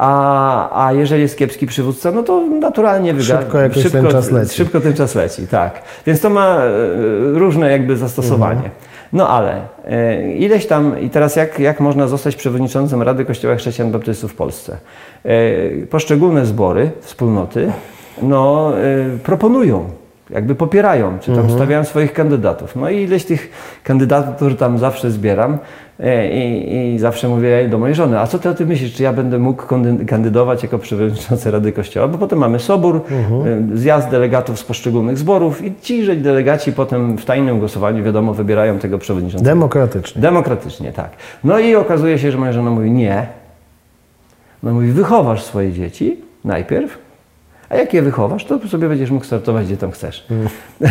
A, 0.00 0.86
a 0.86 0.92
jeżeli 0.92 1.22
jest 1.22 1.38
kiepski 1.38 1.66
przywódca, 1.66 2.10
no 2.10 2.22
to 2.22 2.40
naturalnie 2.60 3.14
wygra. 3.14 3.40
Szybko 3.40 3.58
jakoś 3.58 3.82
szybko, 3.82 3.98
ten 3.98 4.10
czas 4.10 4.30
leci. 4.30 4.56
Szybko 4.56 4.80
ten 4.80 4.94
czas 4.94 5.14
leci, 5.14 5.46
tak. 5.46 5.82
Więc 6.06 6.20
to 6.20 6.30
ma 6.30 6.56
e, 6.56 6.70
różne 7.32 7.70
jakby 7.70 7.96
zastosowanie. 7.96 8.54
Mhm. 8.54 8.74
No 9.12 9.28
ale 9.28 9.60
e, 9.84 10.32
ileś 10.32 10.66
tam, 10.66 11.00
i 11.00 11.10
teraz 11.10 11.36
jak, 11.36 11.58
jak 11.58 11.80
można 11.80 12.08
zostać 12.08 12.36
przewodniczącym 12.36 13.02
Rady 13.02 13.24
Kościoła 13.24 13.56
Chrześcijan 13.56 13.92
Baptystów 13.92 14.32
w 14.32 14.34
Polsce? 14.34 14.76
E, 15.24 15.86
poszczególne 15.86 16.46
zbory, 16.46 16.90
wspólnoty, 17.00 17.72
no, 18.22 18.72
proponują 19.22 19.90
jakby 20.30 20.54
popierają, 20.54 21.18
czy 21.18 21.26
tam 21.26 21.40
mhm. 21.40 21.58
stawiają 21.58 21.84
swoich 21.84 22.12
kandydatów. 22.12 22.76
No 22.76 22.90
i 22.90 23.02
ileś 23.02 23.24
tych 23.24 23.50
kandydatów, 23.84 24.36
którzy 24.36 24.56
tam 24.56 24.78
zawsze 24.78 25.10
zbieram 25.10 25.58
i, 26.32 26.76
i, 26.94 26.98
zawsze 26.98 27.28
mówię 27.28 27.68
do 27.68 27.78
mojej 27.78 27.94
żony, 27.94 28.20
a 28.20 28.26
co 28.26 28.38
ty 28.38 28.48
o 28.48 28.54
tym 28.54 28.68
myślisz, 28.68 28.94
czy 28.94 29.02
ja 29.02 29.12
będę 29.12 29.38
mógł 29.38 29.62
kandydować 30.06 30.62
jako 30.62 30.78
przewodniczący 30.78 31.50
Rady 31.50 31.72
Kościoła? 31.72 32.08
Bo 32.08 32.18
potem 32.18 32.38
mamy 32.38 32.58
sobór, 32.58 33.02
mhm. 33.10 33.72
E, 33.74 33.78
zjazd 33.78 34.08
delegatów 34.08 34.58
z 34.58 34.64
poszczególnych 34.64 35.18
zborów 35.18 35.64
i 35.64 35.74
ci 35.80 36.16
delegaci 36.16 36.72
potem 36.72 37.18
w 37.18 37.24
tajnym 37.24 37.58
głosowaniu, 37.58 38.04
wiadomo, 38.04 38.34
wybierają 38.34 38.78
tego 38.78 38.98
przewodniczącego. 38.98 39.50
Demokratycznie. 39.50 40.22
Demokratycznie, 40.22 40.92
tak. 40.92 41.10
No 41.44 41.58
i 41.58 41.74
okazuje 41.74 42.18
się, 42.18 42.32
że 42.32 42.38
moja 42.38 42.52
żona 42.52 42.70
mówi 42.70 42.90
nie. 42.90 43.26
No 44.62 44.72
mówi, 44.72 44.92
wychowasz 44.92 45.42
swoje 45.42 45.72
dzieci 45.72 46.16
najpierw, 46.44 46.98
a 47.68 47.76
jak 47.76 47.94
je 47.94 48.02
wychowasz, 48.02 48.44
to 48.44 48.68
sobie 48.68 48.88
będziesz 48.88 49.10
mógł 49.10 49.24
startować 49.24 49.66
gdzie 49.66 49.76
tam 49.76 49.90
chcesz. 49.90 50.26
Mm. 50.30 50.48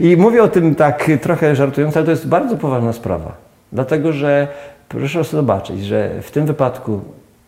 I, 0.00 0.10
I 0.10 0.16
mówię 0.16 0.42
o 0.42 0.48
tym 0.48 0.74
tak 0.74 1.10
trochę 1.22 1.56
żartując, 1.56 1.96
ale 1.96 2.04
to 2.04 2.10
jest 2.10 2.28
bardzo 2.28 2.56
poważna 2.56 2.92
sprawa. 2.92 3.47
Dlatego, 3.72 4.12
że 4.12 4.48
proszę 4.88 5.24
zobaczyć, 5.24 5.84
że 5.84 6.10
w 6.22 6.30
tym 6.30 6.46
wypadku 6.46 7.00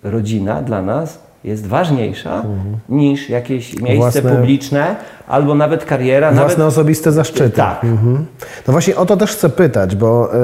rodzina 0.03 0.63
dla 0.63 0.83
nas 0.83 1.19
jest 1.45 1.67
ważniejsza 1.67 2.35
mhm. 2.37 2.77
niż 2.89 3.31
jakieś 3.31 3.81
miejsce 3.81 4.23
Własne, 4.23 4.37
publiczne 4.37 4.97
albo 5.29 5.55
nawet 5.55 5.85
kariera. 5.85 6.33
Własne 6.33 6.59
nawet... 6.59 6.73
osobiste 6.73 7.13
zaszczyty. 7.13 7.51
Tak. 7.51 7.85
Mhm. 7.85 8.27
No 8.67 8.73
właśnie 8.73 8.97
o 8.97 9.07
to 9.07 9.17
też 9.17 9.33
chcę 9.33 9.49
pytać, 9.49 9.97
bo 9.97 10.35
y, 10.35 10.39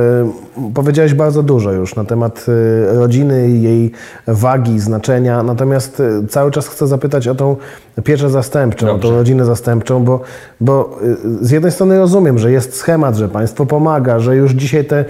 powiedziałeś 0.75 1.15
bardzo 1.15 1.43
dużo 1.43 1.73
już 1.73 1.97
na 1.97 2.05
temat 2.05 2.47
y, 2.49 2.99
rodziny, 2.99 3.51
jej 3.51 3.93
wagi, 4.27 4.81
znaczenia, 4.81 5.43
natomiast 5.43 6.01
y, 6.01 6.27
cały 6.29 6.51
czas 6.51 6.69
chcę 6.69 6.87
zapytać 6.87 7.29
o 7.29 7.35
tą 7.35 7.57
pieczę 8.05 8.31
zastępczą, 8.31 8.87
Dobrze. 8.87 9.09
o 9.09 9.11
tą 9.11 9.17
rodzinę 9.17 9.45
zastępczą, 9.45 10.05
bo, 10.05 10.21
bo 10.61 10.99
z 11.41 11.51
jednej 11.51 11.73
strony 11.73 11.99
rozumiem, 11.99 12.39
że 12.39 12.53
jest 12.53 12.77
schemat, 12.77 13.17
że 13.17 13.29
państwo 13.29 13.67
pomaga, 13.67 14.19
że 14.19 14.37
już 14.37 14.53
dzisiaj 14.53 14.85
te 14.85 15.05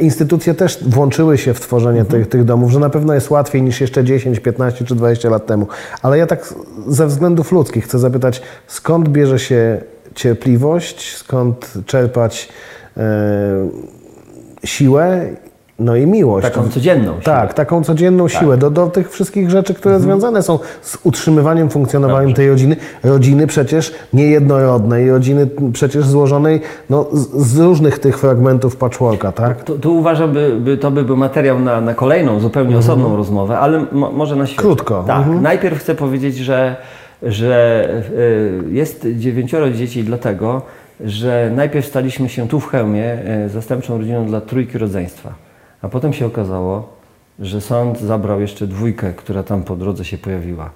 instytucje 0.00 0.54
też 0.54 0.84
włączyły 0.86 1.38
się 1.38 1.54
w 1.54 1.60
tworzenie 1.60 2.00
mhm. 2.00 2.22
tych, 2.22 2.30
tych 2.30 2.44
domów, 2.44 2.70
że 2.70 2.80
na 2.80 2.90
pewno 2.90 3.14
jest 3.14 3.30
łatwiej 3.30 3.62
niż 3.62 3.80
jeszcze 3.80 4.04
10, 4.04 4.40
15 4.40 4.84
czy 4.84 4.94
20 4.94 5.30
lat 5.30 5.46
temu. 5.46 5.66
Ale 6.02 6.18
ja 6.18 6.26
tak 6.26 6.54
ze 6.88 7.06
względów 7.06 7.52
ludzkich 7.52 7.84
chcę 7.84 7.98
zapytać, 7.98 8.42
skąd 8.66 9.08
bierze 9.08 9.38
się 9.38 9.80
cierpliwość, 10.14 11.16
skąd 11.16 11.72
czerpać 11.86 12.48
e, 12.96 13.02
siłę 14.64 15.26
no 15.78 15.96
i 15.96 16.06
miłość. 16.06 16.46
Taką 16.46 16.68
codzienną 16.68 17.12
siłę. 17.12 17.22
Tak, 17.22 17.54
taką 17.54 17.84
codzienną 17.84 18.28
tak. 18.28 18.40
siłę 18.40 18.56
do, 18.56 18.70
do 18.70 18.86
tych 18.86 19.10
wszystkich 19.10 19.50
rzeczy, 19.50 19.74
które 19.74 19.94
mhm. 19.94 20.10
związane 20.10 20.42
są 20.42 20.58
z 20.82 20.98
utrzymywaniem, 21.02 21.70
funkcjonowaniem 21.70 22.28
Dobrze. 22.28 22.36
tej 22.36 22.48
rodziny. 22.48 22.76
Rodziny 23.04 23.46
przecież 23.46 23.94
niejednorodnej, 24.12 25.10
rodziny 25.10 25.48
przecież 25.72 26.06
złożonej 26.06 26.60
no, 26.90 27.06
z, 27.12 27.46
z 27.46 27.58
różnych 27.58 27.98
tych 27.98 28.18
fragmentów 28.18 28.76
patchworka, 28.76 29.32
tak? 29.32 29.64
Tu, 29.64 29.78
tu 29.78 29.96
uważam, 29.96 30.32
by, 30.32 30.56
by 30.60 30.76
to 30.76 30.90
by 30.90 31.04
był 31.04 31.16
materiał 31.16 31.60
na, 31.60 31.80
na 31.80 31.94
kolejną, 31.94 32.40
zupełnie 32.40 32.76
mhm. 32.76 32.84
osobną 32.84 33.16
rozmowę, 33.16 33.58
ale 33.58 33.86
mo, 33.92 34.12
może 34.12 34.36
na 34.36 34.46
świecie. 34.46 34.62
Krótko. 34.62 35.04
Tak. 35.06 35.18
Mhm. 35.18 35.42
Najpierw 35.42 35.78
chcę 35.78 35.94
powiedzieć, 35.94 36.36
że, 36.36 36.76
że 37.22 37.84
y, 38.18 38.64
jest 38.70 39.06
dziewięcioro 39.16 39.70
dzieci 39.70 40.04
dlatego, 40.04 40.62
że 41.04 41.50
najpierw 41.54 41.86
staliśmy 41.86 42.28
się 42.28 42.48
tu 42.48 42.60
w 42.60 42.66
Chełmie 42.66 43.18
y, 43.46 43.48
zastępczą 43.48 43.98
rodziną 43.98 44.26
dla 44.26 44.40
trójki 44.40 44.78
rodzeństwa. 44.78 45.34
A 45.82 45.88
potem 45.88 46.12
się 46.12 46.26
okazało, 46.26 46.88
że 47.38 47.60
sąd 47.60 48.00
zabrał 48.00 48.40
jeszcze 48.40 48.66
dwójkę, 48.66 49.12
która 49.12 49.42
tam 49.42 49.62
po 49.62 49.76
drodze 49.76 50.04
się 50.04 50.18
pojawiła. 50.18 50.70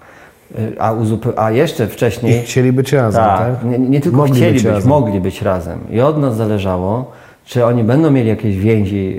Y, 0.59 0.81
a, 0.81 0.95
a 1.37 1.51
jeszcze 1.51 1.87
wcześniej. 1.87 2.41
I 2.41 2.43
chcieli 2.43 2.73
być 2.73 2.93
razem, 2.93 3.25
tak? 3.25 3.39
tak? 3.39 3.65
Nie, 3.65 3.79
nie, 3.79 4.01
tylko 4.01 4.17
mogli 4.17 4.35
chcieli 4.35 4.53
być, 4.53 4.62
być 4.62 4.85
mogli 4.85 5.21
być 5.21 5.43
razem. 5.43 5.79
I 5.91 6.01
od 6.01 6.19
nas 6.19 6.37
zależało, 6.37 7.12
czy 7.45 7.65
oni 7.65 7.85
będą 7.85 8.11
mieli 8.11 8.29
jakieś 8.29 8.59
więzi 8.59 9.17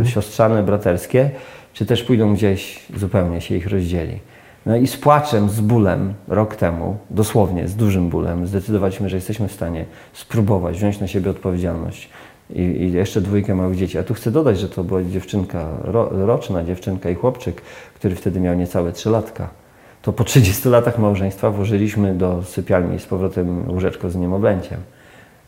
yy, 0.00 0.06
siostrzane, 0.06 0.62
braterskie, 0.62 1.30
czy 1.72 1.86
też 1.86 2.02
pójdą 2.02 2.34
gdzieś 2.34 2.86
zupełnie 2.96 3.40
się 3.40 3.54
ich 3.54 3.66
rozdzieli. 3.66 4.18
No 4.66 4.76
i 4.76 4.86
z 4.86 4.96
płaczem, 4.96 5.50
z 5.50 5.60
bólem 5.60 6.14
rok 6.28 6.56
temu, 6.56 6.96
dosłownie 7.10 7.68
z 7.68 7.74
dużym 7.74 8.08
bólem, 8.08 8.46
zdecydowaliśmy, 8.46 9.08
że 9.08 9.16
jesteśmy 9.16 9.48
w 9.48 9.52
stanie 9.52 9.84
spróbować 10.12 10.76
wziąć 10.76 11.00
na 11.00 11.06
siebie 11.06 11.30
odpowiedzialność 11.30 12.10
i, 12.50 12.62
i, 12.62 12.92
jeszcze 12.92 13.20
dwójkę 13.20 13.54
małych 13.54 13.76
dzieci. 13.76 13.98
A 13.98 14.02
tu 14.02 14.14
chcę 14.14 14.30
dodać, 14.30 14.58
że 14.58 14.68
to 14.68 14.84
była 14.84 15.02
dziewczynka, 15.02 15.68
ro, 15.84 16.08
roczna 16.12 16.64
dziewczynka 16.64 17.10
i 17.10 17.14
chłopczyk, 17.14 17.62
który 17.94 18.14
wtedy 18.14 18.40
miał 18.40 18.54
niecałe 18.54 18.92
trzy 18.92 19.10
latka. 19.10 19.48
To 20.02 20.12
po 20.12 20.24
30 20.24 20.68
latach 20.68 20.98
małżeństwa 20.98 21.50
włożyliśmy 21.50 22.14
do 22.14 22.42
sypialni 22.42 22.98
z 22.98 23.06
powrotem 23.06 23.70
łóżeczko 23.70 24.10
z 24.10 24.16
niemowlęciem. 24.16 24.78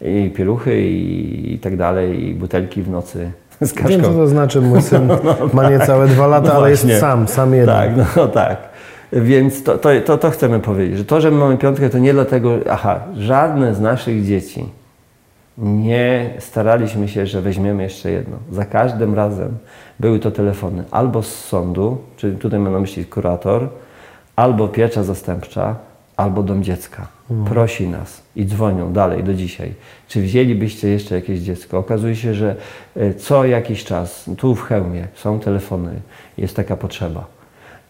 I 0.01 0.33
pieluchy 0.37 0.83
i, 0.83 1.55
i 1.55 1.59
tak 1.59 1.77
dalej, 1.77 2.29
i 2.29 2.35
butelki 2.35 2.83
w 2.83 2.91
nocy 2.91 3.31
z 3.63 3.73
kaszką. 3.73 3.89
Wiem, 3.89 4.03
co 4.03 4.13
to 4.13 4.27
znaczy. 4.27 4.61
Mój 4.61 4.83
syn 4.83 5.07
no, 5.09 5.19
no, 5.25 5.37
ma 5.53 5.71
niecałe 5.71 6.09
dwa 6.09 6.27
lata, 6.27 6.49
no 6.49 6.55
ale 6.55 6.71
jest 6.71 6.87
sam, 7.01 7.29
sam 7.29 7.55
jeden. 7.55 7.75
Tak, 7.75 8.17
no 8.17 8.29
tak. 8.29 8.59
Więc 9.13 9.63
to, 9.63 9.79
to, 9.79 9.89
to, 10.05 10.19
to 10.19 10.31
chcemy 10.31 10.61
powiedzieć, 10.61 10.99
że 10.99 11.05
to, 11.05 11.21
że 11.21 11.31
my 11.31 11.37
mamy 11.37 11.57
piątkę, 11.57 11.91
to 11.91 11.99
nie 11.99 12.13
dlatego, 12.13 12.55
aha, 12.71 13.01
żadne 13.17 13.75
z 13.75 13.81
naszych 13.81 14.27
dzieci 14.27 14.65
nie 15.59 16.31
staraliśmy 16.39 17.09
się, 17.09 17.27
że 17.27 17.43
weźmiemy 17.43 17.83
jeszcze 17.83 18.11
jedno. 18.11 18.37
Za 18.53 18.65
każdym 18.65 19.15
razem 19.15 19.59
były 20.01 20.19
to 20.19 20.31
telefony 20.31 20.85
albo 20.91 21.23
z 21.23 21.45
sądu, 21.45 21.99
czyli 22.17 22.37
tutaj 22.37 22.61
mam 22.61 22.73
na 22.73 22.81
myśli 22.81 23.05
kurator, 23.05 23.69
albo 24.37 24.69
piecza 24.69 25.03
zastępcza, 25.03 25.77
albo 26.17 26.43
dom 26.43 26.63
dziecka. 26.63 27.07
Mhm. 27.31 27.49
Prosi 27.49 27.89
nas 27.89 28.23
i 28.37 28.47
dzwonią 28.47 28.93
dalej 28.93 29.25
do 29.25 29.35
dzisiaj. 29.35 29.75
Czy 30.09 30.23
wzięlibyście 30.23 30.89
jeszcze 30.89 31.15
jakieś 31.15 31.41
dziecko? 31.41 31.79
Okazuje 31.79 32.17
się, 32.17 32.35
że 32.35 32.57
e, 32.97 33.15
co 33.15 33.45
jakiś 33.45 33.85
czas 33.85 34.31
tu 34.37 34.55
w 34.55 34.63
Chełmie 34.63 35.09
są 35.15 35.41
telefony, 35.41 36.01
jest 36.39 36.57
taka 36.57 36.77
potrzeba. 36.77 37.38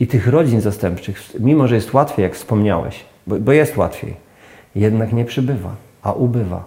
I 0.00 0.06
tych 0.06 0.28
rodzin 0.28 0.61
zastępczych, 0.61 1.20
mimo 1.40 1.68
że 1.68 1.74
jest 1.74 1.94
łatwiej, 1.94 2.22
jak 2.22 2.34
wspomniałeś, 2.34 3.04
bo, 3.26 3.37
bo 3.37 3.52
jest 3.52 3.76
łatwiej, 3.76 4.14
jednak 4.74 5.12
nie 5.12 5.24
przybywa, 5.24 5.76
a 6.02 6.12
ubywa. 6.12 6.64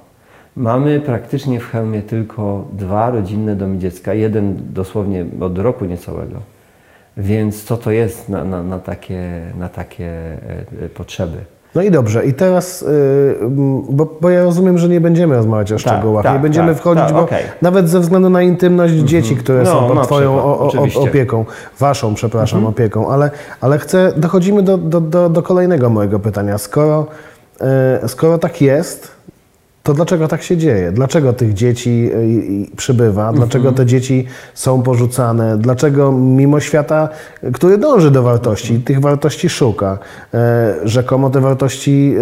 Mamy 0.55 0.99
praktycznie 0.99 1.59
w 1.59 1.65
Chełmie 1.65 2.01
tylko 2.01 2.67
dwa 2.73 3.09
rodzinne 3.09 3.55
domy 3.55 3.77
dziecka, 3.77 4.13
jeden 4.13 4.57
dosłownie 4.73 5.25
od 5.39 5.57
roku 5.57 5.85
niecałego. 5.85 6.39
Więc 7.17 7.63
co 7.63 7.77
to 7.77 7.91
jest 7.91 8.29
na, 8.29 8.43
na, 8.43 8.63
na 8.63 8.79
takie, 8.79 9.41
na 9.57 9.69
takie 9.69 10.09
e, 10.81 10.89
potrzeby? 10.89 11.37
No 11.75 11.81
i 11.81 11.91
dobrze, 11.91 12.25
i 12.25 12.33
teraz, 12.33 12.81
y, 12.81 13.35
bo, 13.89 14.07
bo, 14.21 14.29
ja 14.29 14.43
rozumiem, 14.43 14.77
że 14.77 14.89
nie 14.89 15.01
będziemy 15.01 15.35
rozmawiać 15.35 15.71
o 15.71 15.75
tak, 15.75 15.81
szczegółach, 15.81 16.23
tak, 16.23 16.33
nie 16.33 16.39
będziemy 16.39 16.67
tak, 16.67 16.77
wchodzić, 16.77 17.03
tak, 17.03 17.13
bo 17.13 17.21
okay. 17.21 17.41
nawet 17.61 17.89
ze 17.89 17.99
względu 17.99 18.29
na 18.29 18.41
intymność 18.41 18.93
mm 18.93 19.05
-hmm. 19.05 19.09
dzieci, 19.09 19.35
które 19.35 19.63
no, 19.63 19.71
są 19.71 19.87
pod 19.87 20.05
Twoją 20.05 20.35
o, 20.35 20.59
o, 20.59 21.01
opieką, 21.03 21.45
Waszą, 21.79 22.13
przepraszam, 22.13 22.59
mm 22.59 22.69
-hmm. 22.69 22.75
opieką, 22.75 23.09
ale, 23.09 23.31
ale 23.61 23.79
chcę, 23.79 24.13
dochodzimy 24.17 24.63
do, 24.63 24.77
do, 24.77 25.01
do, 25.01 25.29
do 25.29 25.43
kolejnego 25.43 25.89
mojego 25.89 26.19
pytania. 26.19 26.57
Skoro, 26.57 27.05
y, 28.05 28.07
skoro 28.07 28.37
tak 28.37 28.61
jest, 28.61 29.11
to 29.83 29.93
dlaczego 29.93 30.27
tak 30.27 30.43
się 30.43 30.57
dzieje? 30.57 30.91
Dlaczego 30.91 31.33
tych 31.33 31.53
dzieci 31.53 32.09
y, 32.71 32.75
przybywa? 32.75 33.21
Mhm. 33.21 33.35
Dlaczego 33.35 33.71
te 33.71 33.85
dzieci 33.85 34.25
są 34.53 34.81
porzucane? 34.81 35.57
Dlaczego 35.57 36.11
mimo 36.11 36.59
świata, 36.59 37.09
który 37.53 37.77
dąży 37.77 38.11
do 38.11 38.23
wartości, 38.23 38.79
tych 38.79 38.99
wartości 38.99 39.49
szuka, 39.49 39.97
e, 40.33 40.75
rzekomo 40.83 41.29
te 41.29 41.39
wartości 41.39 42.15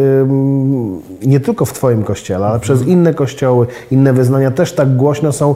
nie 1.25 1.39
tylko 1.39 1.65
w 1.65 1.73
Twoim 1.73 2.03
kościele, 2.03 2.45
ale 2.45 2.59
przez 2.59 2.79
mhm. 2.79 2.99
inne 2.99 3.13
kościoły, 3.13 3.67
inne 3.91 4.13
wyznania 4.13 4.51
też 4.51 4.73
tak 4.73 4.95
głośno 4.95 5.31
są, 5.31 5.55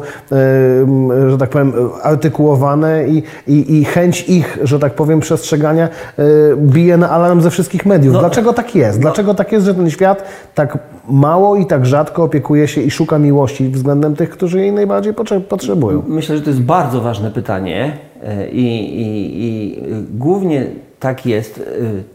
że 1.30 1.38
tak 1.38 1.50
powiem, 1.50 1.74
artykułowane 2.04 3.08
i, 3.08 3.24
i, 3.48 3.80
i 3.80 3.86
chęć 3.86 4.22
ich, 4.30 4.58
że 4.64 4.80
tak 4.80 4.94
powiem, 4.96 5.20
przestrzegania 5.20 5.90
e, 6.18 6.24
bije 6.58 6.98
na 6.98 7.10
alarm 7.10 7.42
ze 7.42 7.50
wszystkich 7.50 7.86
mediów. 7.86 8.14
No, 8.14 8.20
Dlaczego 8.20 8.54
tak 8.54 8.76
jest? 8.76 8.98
No. 8.98 9.02
Dlaczego 9.02 9.34
tak 9.34 9.52
jest, 9.52 9.66
że 9.66 9.74
ten 9.74 9.90
świat 9.90 10.24
tak 10.56 10.78
mało 11.10 11.56
i 11.56 11.66
tak 11.66 11.86
rzadko 11.94 12.24
opiekuje 12.24 12.68
się 12.68 12.82
i 12.82 12.92
szuka 12.92 13.20
miłości 13.20 13.70
względem 13.70 14.16
tych, 14.16 14.30
którzy 14.30 14.60
jej 14.60 14.72
najbardziej 14.72 15.14
potrzebują? 15.50 16.04
Myślę, 16.08 16.38
że 16.38 16.44
to 16.44 16.50
jest 16.50 16.62
bardzo 16.62 17.02
ważne 17.02 17.32
pytanie 17.32 17.98
e, 18.24 18.50
i, 18.50 18.66
i, 19.02 19.44
i 19.46 19.78
głównie 20.12 20.66
tak 21.00 21.26
jest, 21.26 21.60
e, 21.60 21.62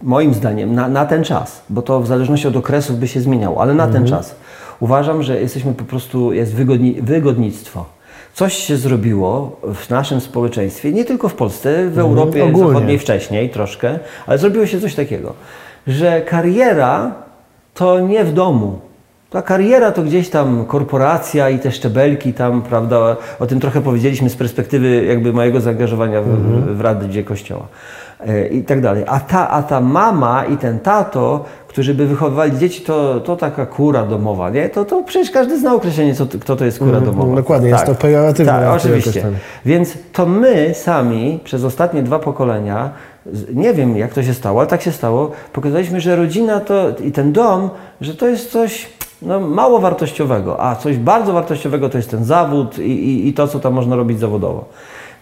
moim 0.03 0.35
zdaniem, 0.35 0.75
na, 0.75 0.89
na, 0.89 1.07
ten 1.07 1.25
czas, 1.25 1.63
bo 1.71 1.83
to 1.83 2.01
w 2.01 2.07
zależności 2.07 2.49
od 2.49 2.57
okresów 2.57 2.99
by 2.99 3.09
się 3.09 3.21
zmieniało, 3.21 3.63
ale 3.63 3.75
na 3.75 3.85
mhm. 3.85 4.03
ten 4.03 4.11
czas. 4.11 4.35
Uważam, 4.81 5.23
że 5.23 5.41
jesteśmy 5.41 5.75
po 5.75 5.85
prostu, 5.85 6.33
jest 6.33 6.55
wygodni, 6.55 6.93
wygodnictwo. 7.03 7.85
Coś 8.35 8.55
się 8.55 8.77
zrobiło 8.77 9.61
w 9.75 9.91
naszym 9.91 10.21
społeczeństwie, 10.21 10.93
nie 10.93 11.05
tylko 11.05 11.29
w 11.29 11.35
Polsce, 11.35 11.75
w 11.75 11.99
mhm. 11.99 12.07
Europie 12.07 12.45
Ogólnie. 12.45 12.69
Zachodniej 12.69 12.99
wcześniej 12.99 13.51
troszkę, 13.51 13.99
ale 14.27 14.39
zrobiło 14.39 14.67
się 14.67 14.81
coś 14.81 14.95
takiego, 14.95 15.33
że 15.87 16.21
kariera 16.21 17.15
to 17.75 18.01
nie 18.01 18.25
w 18.25 18.33
domu. 18.33 18.88
Ta 19.31 19.43
kariera 19.43 19.93
to 19.93 20.03
gdzieś 20.03 20.31
tam 20.31 20.65
korporacja 20.65 21.51
i 21.51 21.59
te 21.59 21.73
szczebelki 21.73 22.33
tam, 22.33 22.63
prawda, 22.63 23.17
o 23.39 23.47
tym 23.47 23.61
trochę 23.61 23.81
powiedzieliśmy 23.81 24.31
z 24.31 24.37
perspektywy 24.37 25.05
jakby 25.05 25.33
mojego 25.33 25.61
zaangażowania 25.61 26.23
w, 26.23 26.29
mhm. 26.29 26.77
w 26.77 26.81
Radzie 26.81 27.25
Kościoła 27.25 27.67
e, 28.21 28.47
i 28.47 28.65
tak 28.65 28.81
dalej. 28.81 29.05
A 29.07 29.21
ta, 29.21 29.51
a 29.51 29.63
ta 29.63 29.81
mama 29.81 30.45
i 30.45 30.57
ten 30.57 30.79
tato, 30.79 31.45
którzy 31.69 31.95
by 31.95 32.07
wychowywali 32.07 32.59
dzieci, 32.59 32.83
to, 32.83 33.21
to 33.21 33.37
taka 33.37 33.67
kura 33.67 34.07
domowa, 34.07 34.51
nie? 34.51 34.69
To, 34.69 34.85
to 34.85 35.03
przecież 35.03 35.31
każdy 35.31 35.59
zna 35.59 35.75
określenie, 35.75 36.15
co, 36.15 36.27
kto 36.27 36.57
to 36.57 36.65
jest 36.65 36.79
kura 36.79 36.99
mhm, 36.99 37.05
domowa. 37.05 37.37
Dokładnie, 37.37 37.71
tak. 37.71 37.81
jest 37.81 37.93
to 37.93 38.03
pejoratywne. 38.03 38.53
Tak, 38.53 38.69
oczywiście. 38.69 39.25
Więc 39.67 39.99
to 40.13 40.27
my 40.27 40.75
sami 40.75 41.41
przez 41.45 41.65
ostatnie 41.65 42.03
dwa 42.03 42.19
pokolenia 42.19 42.91
nie 43.55 43.75
wiem 43.75 43.97
jak 43.97 44.15
to 44.15 44.23
się 44.23 44.35
stało, 44.35 44.61
ale 44.61 44.69
tak 44.69 44.83
się 44.83 44.93
stało, 44.93 45.31
pokazaliśmy, 45.53 46.01
że 46.01 46.17
rodzina 46.17 46.61
to 46.61 46.91
i 47.05 47.13
ten 47.13 47.33
dom, 47.33 47.71
że 48.01 48.15
to 48.15 48.29
jest 48.29 48.51
coś 48.51 48.99
no, 49.23 49.41
mało 49.41 49.81
wartościowego, 49.81 50.61
a 50.65 50.77
coś 50.77 50.97
bardzo 50.97 51.33
wartościowego 51.33 51.89
to 51.89 51.99
jest 51.99 52.11
ten 52.11 52.25
zawód 52.25 52.79
i, 52.79 52.83
i, 52.83 53.29
i 53.29 53.33
to, 53.35 53.49
co 53.49 53.61
tam 53.61 53.75
można 53.75 53.97
robić 53.97 54.19
zawodowo. 54.19 54.65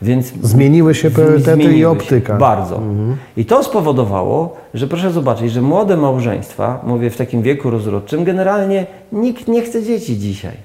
Więc 0.03 0.33
zmieniły 0.43 0.95
się 0.95 1.11
priorytety 1.11 1.75
i 1.75 1.85
optyka. 1.85 2.37
Bardzo. 2.37 2.77
Mhm. 2.77 3.17
I 3.37 3.45
to 3.45 3.65
spowodowało, 3.65 4.57
że 4.75 4.87
proszę 4.87 5.11
zobaczyć, 5.11 5.53
że 5.53 5.63
młode 5.63 5.97
małżeństwa, 5.97 6.81
mówię 6.87 7.11
w 7.11 7.17
takim 7.17 7.43
wieku 7.43 7.71
rozrodczym, 7.71 8.25
generalnie 8.25 8.87
nikt 9.13 9.49
nie 9.49 9.63
chce 9.63 9.83
dzieci 9.83 10.19
dzisiaj. 10.19 10.57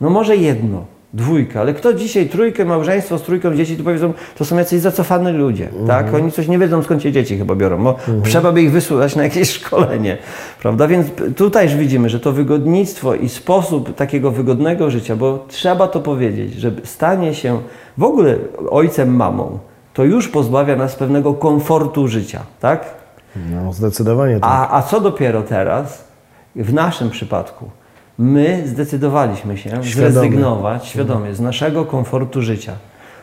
No 0.00 0.10
może 0.10 0.36
jedno, 0.36 0.84
dwójkę, 1.14 1.60
ale 1.60 1.74
kto 1.74 1.94
dzisiaj 1.94 2.28
trójkę, 2.28 2.64
małżeństwo 2.64 3.18
z 3.18 3.22
trójką 3.22 3.54
dzieci, 3.54 3.76
to 3.76 3.84
powiedzą, 3.84 4.12
to 4.36 4.44
są 4.44 4.56
jacyś 4.56 4.80
zacofani 4.80 5.32
ludzie, 5.32 5.68
mhm. 5.68 5.86
tak? 5.86 6.14
Oni 6.14 6.32
coś 6.32 6.48
nie 6.48 6.58
wiedzą, 6.58 6.82
skąd 6.82 7.02
się 7.02 7.12
dzieci 7.12 7.38
chyba 7.38 7.54
biorą, 7.54 7.84
bo 7.84 7.90
mhm. 7.90 8.22
trzeba 8.22 8.52
by 8.52 8.62
ich 8.62 8.72
wysłać 8.72 9.16
na 9.16 9.22
jakieś 9.22 9.50
szkolenie, 9.60 10.18
prawda? 10.60 10.88
Więc 10.88 11.06
tutaj 11.36 11.64
już 11.64 11.74
widzimy, 11.74 12.08
że 12.08 12.20
to 12.20 12.32
wygodnictwo 12.32 13.14
i 13.14 13.28
sposób 13.28 13.94
takiego 13.94 14.30
wygodnego 14.30 14.90
życia, 14.90 15.16
bo 15.16 15.44
trzeba 15.48 15.88
to 15.88 16.00
powiedzieć, 16.00 16.54
że 16.54 16.72
stanie 16.84 17.34
się 17.34 17.60
w 17.98 18.04
ogóle 18.04 18.36
ojcem, 18.70 19.16
mamą, 19.16 19.58
to 19.94 20.04
już 20.04 20.28
pozbawia 20.28 20.76
nas 20.76 20.96
pewnego 20.96 21.34
komfortu 21.34 22.08
życia, 22.08 22.40
tak? 22.60 22.94
No, 23.36 23.72
zdecydowanie 23.72 24.34
tak. 24.40 24.50
A, 24.52 24.76
a 24.76 24.82
co 24.82 25.00
dopiero 25.00 25.42
teraz, 25.42 26.04
w 26.56 26.72
naszym 26.72 27.10
przypadku, 27.10 27.70
my 28.18 28.62
zdecydowaliśmy 28.66 29.58
się 29.58 29.70
świadomie. 29.70 29.90
zrezygnować 29.90 30.86
świadomie 30.86 31.34
z 31.34 31.40
naszego 31.40 31.84
komfortu 31.84 32.42
życia. 32.42 32.72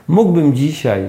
Mógłbym 0.07 0.53
dzisiaj, 0.53 1.03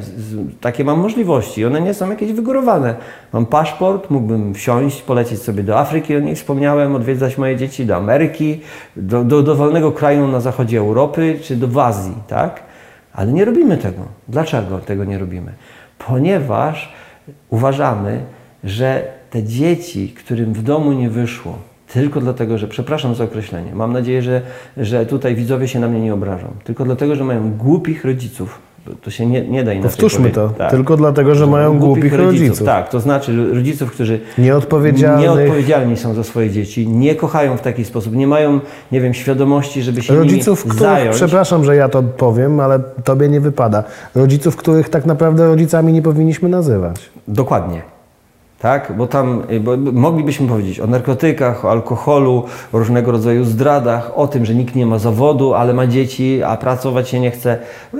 takie 0.61 0.85
mam 0.85 1.01
możliwości, 1.01 1.64
one 1.64 1.81
nie 1.81 1.95
są 1.95 2.11
jakieś 2.11 2.33
wygórowane. 2.33 2.95
Mam 3.33 3.47
paszport, 3.47 4.11
mógłbym 4.11 4.55
wsiąść, 4.55 5.03
polecieć 5.03 5.42
sobie 5.42 5.62
do 5.62 5.79
Afryki, 5.79 6.16
o 6.16 6.21
niej 6.21 6.37
wspomniałem, 6.37 6.95
odwiedzać 6.95 7.38
moje 7.38 7.57
dzieci, 7.57 7.87
do 7.87 7.97
Ameryki, 7.97 8.61
do, 8.97 9.25
do 9.25 9.42
dowolnego 9.42 9.92
kraju 9.92 10.29
na 10.29 10.40
zachodzie 10.40 10.79
Europy 10.79 11.38
czy 11.42 11.57
do 11.57 11.85
Azji, 11.85 12.14
tak? 12.29 12.62
Ale 13.12 13.33
nie 13.33 13.45
robimy 13.45 13.77
tego. 13.77 14.03
Dlaczego 14.29 14.79
tego 14.79 15.05
nie 15.05 15.18
robimy? 15.18 15.53
Ponieważ 15.99 16.92
uważamy, 17.51 18.21
że 18.64 19.05
te 19.31 19.42
dzieci, 19.42 20.09
którym 20.09 20.53
w 20.53 20.62
domu 20.62 20.92
nie 20.92 21.11
wyszło, 21.11 21.59
tylko 21.92 22.20
dlatego, 22.20 22.59
że, 22.59 22.68
przepraszam 22.68 23.14
za 23.14 23.24
określenie, 23.24 23.74
mam 23.74 23.92
nadzieję, 23.92 24.22
że, 24.22 24.42
że 24.76 25.07
tutaj 25.07 25.35
widzowie 25.35 25.68
się 25.68 25.81
na 25.81 25.88
mnie 25.88 26.00
nie 26.00 26.14
obrażą, 26.14 26.46
tylko 26.64 26.85
dlatego, 26.85 27.16
że 27.16 27.24
mają 27.24 27.50
głupich 27.50 28.05
rodziców, 28.05 28.59
to 29.02 29.11
się 29.11 29.26
nie, 29.26 29.48
nie 29.48 29.64
da 29.64 29.72
inaczej 29.72 29.90
Powtórzmy 29.90 30.31
to. 30.31 30.48
Tak. 30.48 30.70
Tylko 30.70 30.96
dlatego, 30.96 31.35
że 31.35 31.46
mają 31.46 31.78
głupich, 31.78 32.02
głupich 32.02 32.12
rodziców. 32.12 32.48
rodziców. 32.48 32.66
Tak, 32.66 32.88
to 32.88 33.00
znaczy 33.00 33.55
rodziców, 33.55 33.92
którzy 33.92 34.20
nieodpowiedzialni 34.38 35.96
są 35.96 36.14
za 36.14 36.24
swoje 36.24 36.50
dzieci, 36.50 36.88
nie 36.88 37.14
kochają 37.14 37.57
w 37.57 37.61
taki 37.61 37.85
sposób, 37.85 38.14
nie 38.14 38.26
mają, 38.26 38.61
nie 38.92 39.00
wiem, 39.00 39.14
świadomości, 39.14 39.83
żeby 39.83 40.02
się 40.02 40.14
rodziców, 40.14 40.64
nimi 40.64 40.76
których, 40.76 40.92
zająć. 40.92 41.16
Przepraszam, 41.16 41.64
że 41.64 41.76
ja 41.76 41.88
to 41.88 42.02
powiem, 42.02 42.61
ale 42.61 42.81
tobie 43.05 43.28
nie 43.28 43.40
wypada. 43.40 43.85
Rodziców, 44.14 44.57
których 44.57 44.88
tak 44.88 45.07
naprawdę 45.07 45.46
rodzicami 45.46 45.92
nie 45.92 46.02
powinniśmy 46.02 46.48
nazywać. 46.48 47.11
Dokładnie 47.28 47.91
tak? 48.62 48.92
Bo 48.96 49.07
tam 49.07 49.42
y, 49.51 49.61
bo 49.61 49.77
moglibyśmy 49.77 50.48
powiedzieć 50.48 50.81
o 50.81 50.87
narkotykach, 50.87 51.64
o 51.64 51.70
alkoholu, 51.70 52.44
o 52.72 52.79
różnego 52.79 53.12
rodzaju 53.12 53.44
zdradach, 53.44 54.18
o 54.18 54.27
tym, 54.27 54.44
że 54.44 54.55
nikt 54.55 54.75
nie 54.75 54.87
ma 54.87 54.98
zawodu, 54.98 55.55
ale 55.55 55.75
ma 55.75 55.87
dzieci, 55.87 56.42
a 56.42 56.57
pracować 56.57 57.09
się 57.09 57.20
nie 57.20 57.31
chce. 57.31 57.59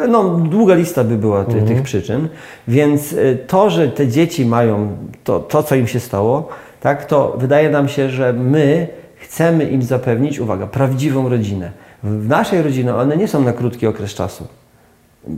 No, 0.09 0.25
długa 0.25 0.75
lista 0.75 1.05
by 1.05 1.17
była 1.17 1.45
ty, 1.45 1.59
mhm. 1.59 1.67
tych 1.67 1.83
przyczyn. 1.83 2.29
Więc 2.69 3.13
y, 3.13 3.39
to, 3.47 3.71
że 3.71 3.89
te 3.89 4.09
dzieci 4.09 4.47
mają 4.47 4.89
to, 5.25 5.41
to, 5.41 5.63
co 5.63 5.75
im 5.75 5.87
się 5.87 6.01
stało, 6.01 6.49
tak, 6.81 7.05
to 7.05 7.37
wydaje 7.39 7.71
nam 7.71 7.89
się, 7.89 8.11
że 8.11 8.33
my 8.33 8.89
chcemy 9.17 9.65
im 9.65 9.83
zapewnić, 9.83 10.41
uwaga, 10.41 10.67
prawdziwą 10.67 11.29
rodzinę. 11.29 11.71
W 12.03 12.29
naszej 12.29 12.63
rodzinie 12.63 12.95
one 12.95 13.17
nie 13.17 13.29
są 13.29 13.43
na 13.43 13.53
krótki 13.53 13.87
okres 13.87 14.15
czasu 14.15 14.62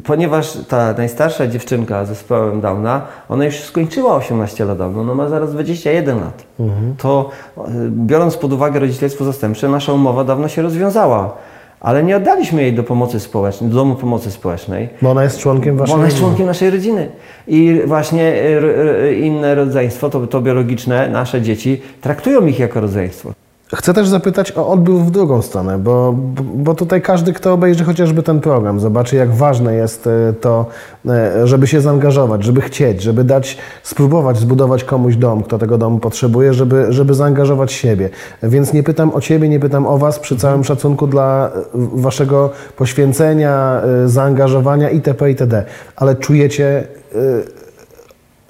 ponieważ 0.05 0.59
ta 0.69 0.93
najstarsza 0.93 1.47
dziewczynka 1.47 2.05
z 2.05 2.09
zespołem 2.09 2.61
Downa, 2.61 3.03
ona 3.29 3.45
już 3.45 3.61
skończyła 3.61 4.17
18 4.17 4.65
lat 4.65 4.79
dawno, 4.79 5.01
ona 5.01 5.15
ma 5.15 5.29
zaraz 5.29 5.53
21 5.53 6.21
lat. 6.21 6.45
Mhm. 6.61 6.95
To 6.99 7.31
e, 7.59 7.61
biorąc 7.91 8.37
pod 8.37 8.53
uwagę 8.53 8.81
rodzicielstwo 8.81 9.25
zastępcze, 9.25 9.69
nasza 9.69 9.93
umowa 9.93 10.25
dawno 10.25 10.49
się 10.49 10.63
rozwiązała. 10.63 11.37
Ale 11.81 12.05
nie 12.05 12.17
oddaliśmy 12.17 12.63
jej 12.63 12.73
do 12.73 12.83
pomocy 12.83 13.21
społecznej, 13.21 13.71
do 13.71 13.77
domu 13.77 13.95
pomocy 13.95 14.31
społecznej. 14.31 14.89
Bo 15.03 15.11
ona 15.11 15.23
jest 15.23 15.39
członkiem 15.39 15.77
waszej 15.77 15.95
ona 15.95 16.05
jest 16.05 16.19
członkiem 16.19 16.47
naszej 16.47 16.71
rodziny. 16.71 17.09
I 17.47 17.81
właśnie 17.87 18.23
e, 18.23 19.03
e, 19.03 19.15
inne 19.15 19.55
rodzeństwo, 19.55 20.11
to, 20.11 20.27
to 20.27 20.41
biologiczne, 20.41 21.09
nasze 21.09 21.43
dzieci, 21.43 21.83
traktują 22.01 22.47
ich 22.47 22.59
jako 22.59 22.81
rodzeństwo. 22.81 23.33
Chcę 23.75 23.95
też 23.95 24.09
zapytać 24.09 24.53
o 24.53 24.69
odbiór 24.69 25.01
w 25.01 25.11
drugą 25.11 25.43
stronę, 25.43 25.79
bo, 25.79 26.15
bo 26.55 26.75
tutaj 26.75 27.03
każdy, 27.03 27.33
kto 27.33 27.53
obejrzy 27.53 27.85
chociażby 27.85 28.23
ten 28.23 28.41
program, 28.41 28.81
zobaczy, 28.81 29.17
jak 29.17 29.35
ważne 29.35 29.75
jest 29.75 30.07
e, 30.07 30.33
to, 30.33 30.67
e, 31.09 31.47
żeby 31.47 31.67
się 31.67 31.81
zaangażować, 31.81 32.45
żeby 32.45 32.61
chcieć, 32.61 33.03
żeby 33.03 33.25
dać, 33.25 33.59
spróbować 33.83 34.39
zbudować 34.39 34.85
komuś 34.85 35.17
dom, 35.17 35.43
kto 35.43 35.59
tego 35.59 35.79
domu 35.79 35.99
potrzebuje, 35.99 36.55
żeby, 36.55 36.87
żeby 36.93 37.15
zaangażować 37.15 37.73
siebie. 37.73 38.11
Więc 38.43 38.73
nie 38.73 38.83
pytam 38.83 39.15
o 39.15 39.21
Ciebie, 39.21 39.49
nie 39.49 39.61
pytam 39.61 39.87
o 39.87 39.99
Was, 39.99 40.19
przy 40.19 40.37
całym 40.37 40.65
szacunku 40.65 41.07
dla 41.07 41.51
e, 41.55 41.61
Waszego 41.93 42.51
poświęcenia, 42.77 43.83
zaangażowania 44.07 44.91
itp. 44.91 45.31
itd. 45.31 45.65
Ale 45.97 46.15
czujecie 46.15 46.85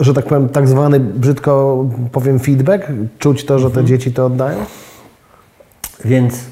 że 0.01 0.15
tak 0.15 0.25
powiem, 0.25 0.49
tak 0.49 0.69
zwany, 0.69 1.01
brzydko 1.01 1.85
powiem, 2.13 2.39
feedback? 2.39 2.87
Czuć 3.19 3.45
to, 3.45 3.59
że 3.59 3.65
te 3.65 3.81
mhm. 3.81 3.87
dzieci 3.87 4.13
to 4.13 4.27
oddają? 4.27 4.57
Więc 6.05 6.45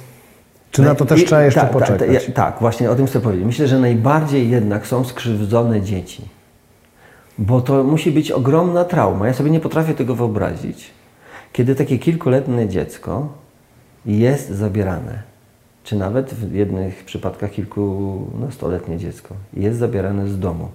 czy 0.70 0.82
na 0.82 0.94
to 0.94 1.04
też 1.04 1.24
trzeba 1.24 1.42
jeszcze 1.42 1.60
tak, 1.60 1.70
poczekać? 1.70 2.24
Tak, 2.26 2.34
tak, 2.34 2.56
właśnie 2.60 2.90
o 2.90 2.94
tym 2.94 3.06
chcę 3.06 3.20
powiedzieć. 3.20 3.46
Myślę, 3.46 3.68
że 3.68 3.78
najbardziej 3.78 4.50
jednak 4.50 4.86
są 4.86 5.04
skrzywdzone 5.04 5.80
dzieci. 5.80 6.22
Bo 7.38 7.60
to 7.60 7.84
musi 7.84 8.10
być 8.10 8.30
ogromna 8.30 8.84
trauma. 8.84 9.26
Ja 9.26 9.34
sobie 9.34 9.50
nie 9.50 9.60
potrafię 9.60 9.94
tego 9.94 10.14
wyobrazić, 10.14 10.90
kiedy 11.52 11.74
takie 11.74 11.98
kilkuletnie 11.98 12.68
dziecko 12.68 13.28
jest 14.06 14.48
zabierane, 14.50 15.22
czy 15.84 15.96
nawet 15.96 16.34
w 16.34 16.54
jednych 16.54 17.04
przypadkach 17.04 17.50
kilkunastoletnie 17.50 18.98
dziecko 18.98 19.34
jest 19.54 19.78
zabierane 19.78 20.28
z 20.28 20.38
domu, 20.38 20.68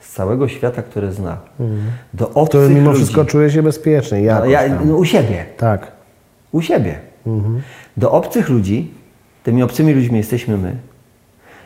z 0.00 0.12
całego 0.12 0.48
świata, 0.48 0.82
które 0.82 1.12
zna, 1.12 1.38
mhm. 1.60 1.82
do 2.14 2.30
obcych 2.30 2.60
Który 2.60 2.74
mimo 2.74 2.90
ludzi. 2.90 3.02
wszystko 3.02 3.24
czuje 3.24 3.50
się 3.50 3.62
bezpiecznie. 3.62 4.22
No, 4.22 4.44
ja, 4.44 4.60
no, 4.84 4.96
u 4.96 5.04
siebie. 5.04 5.44
Tak. 5.56 5.92
U 6.52 6.62
siebie. 6.62 6.98
Mhm. 7.26 7.62
Do 7.96 8.12
obcych 8.12 8.48
ludzi, 8.48 8.90
tymi 9.42 9.62
obcymi 9.62 9.94
ludźmi 9.94 10.16
jesteśmy 10.16 10.56
my. 10.56 10.76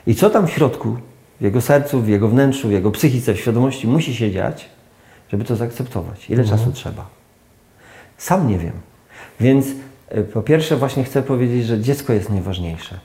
I 0.06 0.14
co 0.14 0.30
tam 0.30 0.46
w 0.46 0.50
środku, 0.50 0.96
w 1.40 1.44
jego 1.44 1.60
sercu, 1.60 2.00
w 2.00 2.08
jego 2.08 2.28
wnętrzu, 2.28 2.68
w 2.68 2.72
jego 2.72 2.90
psychice, 2.90 3.34
w 3.34 3.40
świadomości 3.40 3.88
musi 3.88 4.14
się 4.14 4.30
dziać, 4.30 4.68
żeby 5.28 5.44
to 5.44 5.56
zaakceptować? 5.56 6.30
Ile 6.30 6.42
mhm. 6.42 6.58
czasu 6.58 6.72
trzeba? 6.72 7.06
Sam 8.18 8.48
nie 8.48 8.58
wiem. 8.58 8.72
Więc 9.40 9.66
e, 10.08 10.22
po 10.22 10.42
pierwsze 10.42 10.76
właśnie 10.76 11.04
chcę 11.04 11.22
powiedzieć, 11.22 11.66
że 11.66 11.80
dziecko 11.80 12.12
jest 12.12 12.30
najważniejsze. 12.30 12.98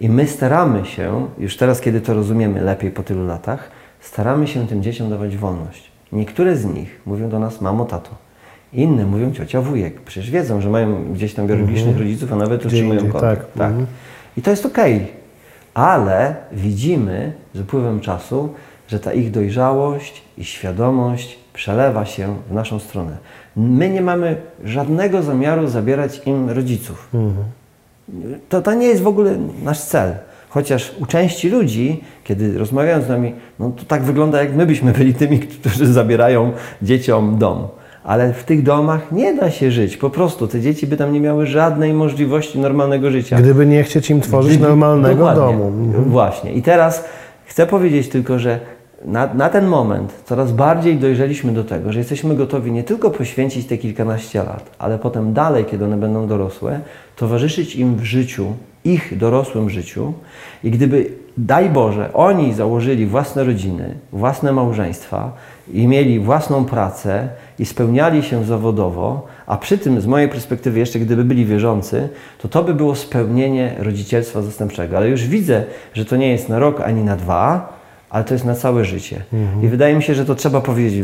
I 0.00 0.08
my 0.08 0.26
staramy 0.26 0.84
się, 0.84 1.28
już 1.38 1.56
teraz 1.56 1.80
kiedy 1.80 2.00
to 2.00 2.14
rozumiemy 2.14 2.60
lepiej 2.60 2.90
po 2.90 3.02
tylu 3.02 3.26
latach, 3.26 3.70
staramy 4.00 4.46
się 4.46 4.66
tym 4.66 4.82
dzieciom 4.82 5.10
dawać 5.10 5.36
wolność. 5.36 5.90
Niektóre 6.12 6.56
z 6.56 6.64
nich 6.64 7.00
mówią 7.06 7.28
do 7.28 7.38
nas, 7.38 7.60
mamo, 7.60 7.84
tato, 7.84 8.10
inne 8.74 9.06
mówią 9.06 9.32
ciocia, 9.32 9.60
wujek. 9.60 10.00
Przecież 10.00 10.30
wiedzą, 10.30 10.60
że 10.60 10.70
mają 10.70 11.12
gdzieś 11.12 11.34
tam 11.34 11.46
biologicznych 11.46 11.88
mhm. 11.88 11.98
rodziców, 11.98 12.32
a 12.32 12.36
nawet 12.36 12.66
utrzymują 12.66 13.00
kontakt. 13.00 13.40
Tak. 13.40 13.58
tak. 13.58 13.70
Mhm. 13.70 13.86
I 14.36 14.42
to 14.42 14.50
jest 14.50 14.66
okej. 14.66 14.96
Okay. 14.96 15.08
Ale 15.74 16.36
widzimy 16.52 17.32
z 17.54 17.60
upływem 17.60 18.00
czasu, 18.00 18.48
że 18.88 19.00
ta 19.00 19.12
ich 19.12 19.30
dojrzałość 19.30 20.22
i 20.38 20.44
świadomość 20.44 21.38
przelewa 21.52 22.04
się 22.06 22.36
w 22.50 22.54
naszą 22.54 22.78
stronę. 22.78 23.16
My 23.56 23.90
nie 23.90 24.00
mamy 24.00 24.36
żadnego 24.64 25.22
zamiaru 25.22 25.68
zabierać 25.68 26.22
im 26.26 26.50
rodziców. 26.50 27.08
Mhm. 27.14 27.44
To, 28.48 28.62
to 28.62 28.74
nie 28.74 28.86
jest 28.86 29.02
w 29.02 29.06
ogóle 29.06 29.36
nasz 29.62 29.80
cel. 29.80 30.14
Chociaż 30.48 30.94
u 31.00 31.06
części 31.06 31.48
ludzi, 31.48 32.00
kiedy 32.24 32.58
rozmawiają 32.58 33.02
z 33.02 33.08
nami, 33.08 33.32
no 33.58 33.70
to 33.70 33.84
tak 33.84 34.02
wygląda, 34.02 34.42
jak 34.42 34.54
my 34.54 34.66
byśmy 34.66 34.92
byli 34.92 35.14
tymi, 35.14 35.40
którzy 35.40 35.92
zabierają 35.92 36.52
dzieciom 36.82 37.38
dom 37.38 37.68
ale 38.04 38.32
w 38.32 38.44
tych 38.44 38.62
domach 38.62 39.12
nie 39.12 39.34
da 39.34 39.50
się 39.50 39.70
żyć. 39.70 39.96
Po 39.96 40.10
prostu 40.10 40.48
te 40.48 40.60
dzieci 40.60 40.86
by 40.86 40.96
tam 40.96 41.12
nie 41.12 41.20
miały 41.20 41.46
żadnej 41.46 41.94
możliwości 41.94 42.58
normalnego 42.58 43.10
życia. 43.10 43.36
Gdyby 43.40 43.66
nie 43.66 43.82
chcieć 43.82 44.10
im 44.10 44.20
tworzyć 44.20 44.52
Gdyby, 44.52 44.68
normalnego 44.68 45.26
dokładnie. 45.26 45.42
domu. 45.42 45.66
Mhm. 45.66 46.04
Właśnie. 46.04 46.52
I 46.52 46.62
teraz 46.62 47.04
chcę 47.46 47.66
powiedzieć 47.66 48.08
tylko, 48.08 48.38
że 48.38 48.60
na, 49.04 49.34
na, 49.34 49.48
ten 49.48 49.66
moment 49.66 50.14
coraz 50.24 50.52
bardziej 50.52 50.96
dojrzeliśmy 50.96 51.52
do 51.52 51.64
tego, 51.64 51.92
że 51.92 51.98
jesteśmy 51.98 52.34
gotowi 52.34 52.72
nie 52.72 52.82
tylko 52.82 53.10
poświęcić 53.10 53.66
te 53.66 53.78
kilkanaście 53.78 54.38
lat, 54.38 54.70
ale 54.78 54.98
potem 54.98 55.32
dalej, 55.32 55.64
kiedy 55.64 55.84
one 55.84 55.96
będą 55.96 56.26
dorosłe, 56.26 56.80
towarzyszyć 57.16 57.76
im 57.76 57.96
w 57.96 58.04
życiu, 58.04 58.46
ich 58.84 59.18
dorosłym 59.18 59.70
życiu. 59.70 60.12
I 60.64 60.70
gdyby, 60.70 61.06
daj 61.38 61.70
Boże, 61.70 62.12
oni 62.12 62.54
założyli 62.54 63.06
własne 63.06 63.44
rodziny, 63.44 63.94
własne 64.12 64.52
małżeństwa 64.52 65.32
i 65.72 65.86
mieli 65.86 66.20
własną 66.20 66.64
pracę, 66.64 67.28
i 67.58 67.66
spełniali 67.66 68.22
się 68.22 68.44
zawodowo, 68.44 69.26
a 69.46 69.56
przy 69.56 69.78
tym 69.78 70.00
z 70.00 70.06
mojej 70.06 70.28
perspektywy 70.28 70.78
jeszcze 70.78 70.98
gdyby 70.98 71.24
byli 71.24 71.44
wierzący, 71.44 72.08
to 72.38 72.48
to 72.48 72.64
by 72.64 72.74
było 72.74 72.94
spełnienie 72.94 73.74
rodzicielstwa 73.78 74.42
zastępczego. 74.42 74.96
Ale 74.96 75.08
już 75.08 75.26
widzę, 75.26 75.64
że 75.94 76.04
to 76.04 76.16
nie 76.16 76.28
jest 76.28 76.48
na 76.48 76.58
rok 76.58 76.80
ani 76.80 77.04
na 77.04 77.16
dwa, 77.16 77.74
ale 78.10 78.24
to 78.24 78.34
jest 78.34 78.44
na 78.44 78.54
całe 78.54 78.84
życie. 78.84 79.22
I 79.62 79.68
wydaje 79.68 79.96
mi 79.96 80.02
się, 80.02 80.14
że 80.14 80.24
to 80.24 80.34
trzeba 80.34 80.60
powiedzieć 80.60 81.02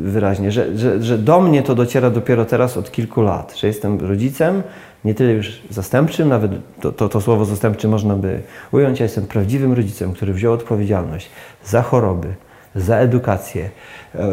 wyraźnie, 0.00 0.52
że, 0.52 0.78
że, 0.78 1.02
że 1.02 1.18
do 1.18 1.40
mnie 1.40 1.62
to 1.62 1.74
dociera 1.74 2.10
dopiero 2.10 2.44
teraz 2.44 2.76
od 2.76 2.90
kilku 2.90 3.22
lat, 3.22 3.54
że 3.56 3.66
jestem 3.66 4.00
rodzicem, 4.00 4.62
nie 5.04 5.14
tyle 5.14 5.32
już 5.32 5.62
zastępczym, 5.70 6.28
nawet 6.28 6.52
to, 6.80 6.92
to, 6.92 7.08
to 7.08 7.20
słowo 7.20 7.44
zastępczy 7.44 7.88
można 7.88 8.14
by 8.14 8.40
ująć, 8.72 9.00
ja 9.00 9.04
jestem 9.04 9.26
prawdziwym 9.26 9.72
rodzicem, 9.72 10.12
który 10.12 10.32
wziął 10.32 10.52
odpowiedzialność 10.52 11.30
za 11.64 11.82
choroby, 11.82 12.28
za 12.74 12.96
edukację. 12.96 13.70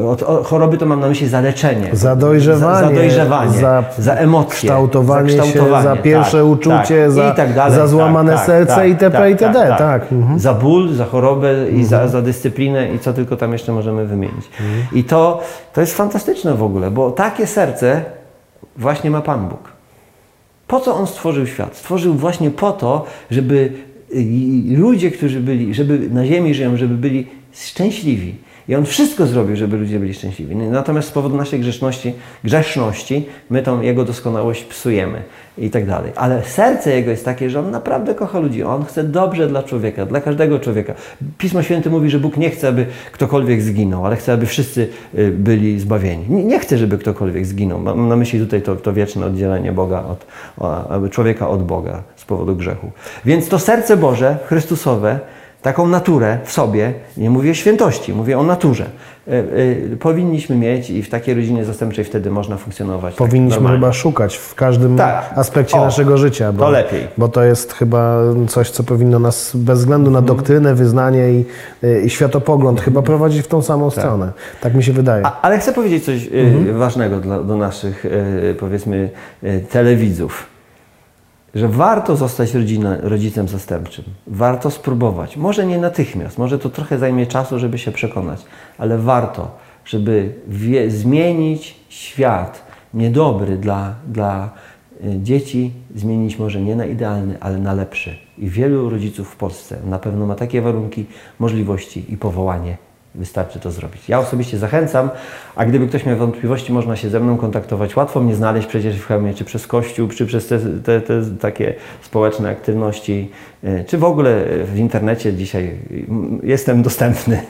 Od, 0.07 0.23
od 0.23 0.47
choroby 0.47 0.77
to 0.77 0.85
mam 0.85 0.99
na 0.99 1.07
myśli 1.07 1.27
za 1.27 1.41
leczenie. 1.41 1.89
Za 1.93 2.15
dojrzewanie. 2.15 2.79
Za, 2.79 2.89
za 2.89 2.95
dojrzewanie. 2.95 3.59
Za, 3.59 3.83
za 3.97 4.13
emocje. 4.13 4.69
Kształtowanie, 4.69 5.31
za 5.31 5.43
kształtowanie 5.43 5.83
się, 5.83 5.89
za 5.89 5.95
pierwsze 5.95 6.37
tak, 6.37 6.47
uczucie, 6.47 7.03
tak, 7.03 7.11
za, 7.11 7.31
tak 7.31 7.53
dalej, 7.53 7.75
za 7.75 7.87
złamane 7.87 8.33
tak, 8.33 8.45
serce 8.45 8.75
tak, 8.75 8.87
itp. 8.87 9.17
Tak, 9.17 9.29
itd. 9.29 9.53
Tak, 9.53 9.77
tak. 9.77 10.11
Mhm. 10.11 10.39
Za 10.39 10.53
ból, 10.53 10.93
za 10.93 11.05
chorobę 11.05 11.49
mhm. 11.49 11.75
i 11.79 11.85
za, 11.85 12.07
za 12.07 12.21
dyscyplinę 12.21 12.93
i 12.93 12.99
co 12.99 13.13
tylko 13.13 13.37
tam 13.37 13.53
jeszcze 13.53 13.71
możemy 13.71 14.05
wymienić. 14.05 14.49
Mhm. 14.59 14.87
I 14.93 15.03
to, 15.03 15.41
to 15.73 15.81
jest 15.81 15.97
fantastyczne 15.97 16.53
w 16.53 16.63
ogóle, 16.63 16.91
bo 16.91 17.11
takie 17.11 17.47
serce 17.47 18.01
właśnie 18.77 19.11
ma 19.11 19.21
Pan 19.21 19.47
Bóg. 19.47 19.78
Po 20.69 20.79
co 20.79 20.95
On 20.95 21.07
stworzył 21.07 21.47
świat? 21.47 21.77
Stworzył 21.77 22.13
właśnie 22.13 22.51
po 22.51 22.71
to, 22.71 23.05
żeby 23.31 23.71
ludzie, 24.69 25.11
którzy 25.11 25.39
byli, 25.39 25.73
żeby 25.73 26.09
na 26.09 26.25
ziemi 26.25 26.53
żyją, 26.53 26.77
żeby 26.77 26.95
byli 26.95 27.27
szczęśliwi. 27.53 28.35
I 28.69 28.75
On 28.75 28.85
wszystko 28.85 29.25
zrobił, 29.25 29.55
żeby 29.55 29.77
ludzie 29.77 29.99
byli 29.99 30.13
szczęśliwi. 30.13 30.55
Natomiast 30.55 31.07
z 31.07 31.11
powodu 31.11 31.37
naszej 31.37 31.59
grzeszności, 31.59 32.13
grzeszności 32.43 33.25
my 33.49 33.61
tą 33.63 33.81
Jego 33.81 34.05
doskonałość 34.05 34.63
psujemy 34.63 35.21
i 35.57 35.69
tak 35.69 35.85
dalej. 35.85 36.11
Ale 36.15 36.43
serce 36.43 36.95
Jego 36.95 37.11
jest 37.11 37.25
takie, 37.25 37.49
że 37.49 37.59
On 37.59 37.71
naprawdę 37.71 38.15
kocha 38.15 38.39
ludzi. 38.39 38.63
On 38.63 38.85
chce 38.85 39.03
dobrze 39.03 39.47
dla 39.47 39.63
człowieka, 39.63 40.05
dla 40.05 40.21
każdego 40.21 40.59
człowieka. 40.59 40.93
Pismo 41.37 41.63
Święte 41.63 41.89
mówi, 41.89 42.09
że 42.09 42.19
Bóg 42.19 42.37
nie 42.37 42.49
chce, 42.49 42.67
aby 42.67 42.85
ktokolwiek 43.11 43.61
zginął, 43.61 44.05
ale 44.05 44.15
chce, 44.15 44.33
aby 44.33 44.45
wszyscy 44.45 44.87
y, 45.15 45.31
byli 45.31 45.79
zbawieni. 45.79 46.45
Nie 46.45 46.59
chce, 46.59 46.77
żeby 46.77 46.97
ktokolwiek 46.97 47.45
zginął. 47.45 47.79
Mam 47.79 48.07
na 48.07 48.15
myśli 48.15 48.39
tutaj 48.39 48.61
to, 48.61 48.75
to 48.75 48.93
wieczne 48.93 49.25
oddzielenie 49.25 49.71
Boga 49.71 50.03
od, 50.03 50.25
człowieka 51.11 51.49
od 51.49 51.63
Boga 51.63 52.03
z 52.15 52.25
powodu 52.25 52.55
grzechu. 52.55 52.91
Więc 53.25 53.49
to 53.49 53.59
serce 53.59 53.97
Boże, 53.97 54.37
Chrystusowe, 54.45 55.19
taką 55.61 55.87
naturę 55.87 56.37
w 56.43 56.51
sobie, 56.51 56.93
nie 57.17 57.29
mówię 57.29 57.55
świętości, 57.55 58.13
mówię 58.13 58.39
o 58.39 58.43
naturze, 58.43 58.85
e, 59.27 59.31
e, 59.31 59.95
powinniśmy 59.99 60.55
mieć 60.55 60.89
i 60.89 61.03
w 61.03 61.09
takiej 61.09 61.35
rodzinie 61.35 61.65
zastępczej 61.65 62.05
wtedy 62.05 62.31
można 62.31 62.57
funkcjonować. 62.57 63.15
Tak 63.15 63.17
powinniśmy 63.17 63.63
tak 63.63 63.71
chyba 63.71 63.93
szukać 63.93 64.37
w 64.37 64.55
każdym 64.55 64.97
tak. 64.97 65.33
aspekcie 65.35 65.77
o, 65.77 65.85
naszego 65.85 66.17
życia. 66.17 66.53
Bo, 66.53 66.63
to 66.63 66.69
lepiej. 66.69 67.07
Bo 67.17 67.27
to 67.27 67.43
jest 67.43 67.73
chyba 67.73 68.21
coś, 68.47 68.69
co 68.69 68.83
powinno 68.83 69.19
nas 69.19 69.51
bez 69.55 69.79
względu 69.79 70.11
na 70.11 70.19
mhm. 70.19 70.37
doktrynę, 70.37 70.75
wyznanie 70.75 71.31
i, 71.31 71.45
e, 71.83 72.01
i 72.01 72.09
światopogląd 72.09 72.81
chyba 72.81 73.01
prowadzić 73.01 73.41
w 73.41 73.47
tą 73.47 73.61
samą 73.61 73.91
tak. 73.91 73.99
stronę. 73.99 74.31
Tak 74.61 74.75
mi 74.75 74.83
się 74.83 74.93
wydaje. 74.93 75.25
A, 75.25 75.41
ale 75.41 75.59
chcę 75.59 75.73
powiedzieć 75.73 76.05
coś 76.05 76.29
mhm. 76.33 76.77
ważnego 76.77 77.19
dla, 77.19 77.43
do 77.43 77.57
naszych, 77.57 78.05
powiedzmy, 78.59 79.09
telewidzów 79.69 80.48
że 81.55 81.67
warto 81.67 82.15
zostać 82.15 82.53
rodzina, 82.53 82.97
rodzicem 83.01 83.47
zastępczym. 83.47 84.05
Warto 84.27 84.71
spróbować. 84.71 85.37
Może 85.37 85.65
nie 85.65 85.77
natychmiast, 85.77 86.37
może 86.37 86.59
to 86.59 86.69
trochę 86.69 86.97
zajmie 86.97 87.27
czasu, 87.27 87.59
żeby 87.59 87.77
się 87.77 87.91
przekonać, 87.91 88.45
ale 88.77 88.97
warto, 88.97 89.51
żeby 89.85 90.33
wie, 90.47 90.91
zmienić 90.91 91.75
świat 91.89 92.63
niedobry 92.93 93.57
dla, 93.57 93.95
dla 94.07 94.49
y, 95.03 95.19
dzieci, 95.21 95.71
zmienić 95.95 96.39
może 96.39 96.61
nie 96.61 96.75
na 96.75 96.85
idealny, 96.85 97.37
ale 97.39 97.57
na 97.57 97.73
lepszy. 97.73 98.15
I 98.37 98.49
wielu 98.49 98.89
rodziców 98.89 99.29
w 99.29 99.35
Polsce 99.35 99.77
na 99.85 99.99
pewno 99.99 100.25
ma 100.25 100.35
takie 100.35 100.61
warunki, 100.61 101.05
możliwości 101.39 102.13
i 102.13 102.17
powołanie 102.17 102.88
Wystarczy 103.15 103.59
to 103.59 103.71
zrobić. 103.71 104.09
Ja 104.09 104.19
osobiście 104.19 104.57
zachęcam, 104.57 105.09
a 105.55 105.65
gdyby 105.65 105.87
ktoś 105.87 106.05
miał 106.05 106.17
wątpliwości, 106.17 106.73
można 106.73 106.95
się 106.95 107.09
ze 107.09 107.19
mną 107.19 107.37
kontaktować. 107.37 107.95
Łatwo 107.95 108.19
mnie 108.19 108.35
znaleźć 108.35 108.67
przecież 108.67 108.95
w 108.99 109.05
Chełmie, 109.05 109.33
czy 109.33 109.45
przez 109.45 109.67
Kościół, 109.67 110.07
czy 110.07 110.25
przez 110.25 110.47
te, 110.47 110.59
te, 110.59 111.01
te 111.01 111.21
takie 111.41 111.73
społeczne 112.01 112.49
aktywności, 112.49 113.31
e, 113.63 113.83
czy 113.83 113.97
w 113.97 114.03
ogóle 114.03 114.43
w 114.73 114.77
internecie 114.77 115.33
dzisiaj 115.33 115.75
jestem 116.43 116.81
dostępny. 116.81 117.41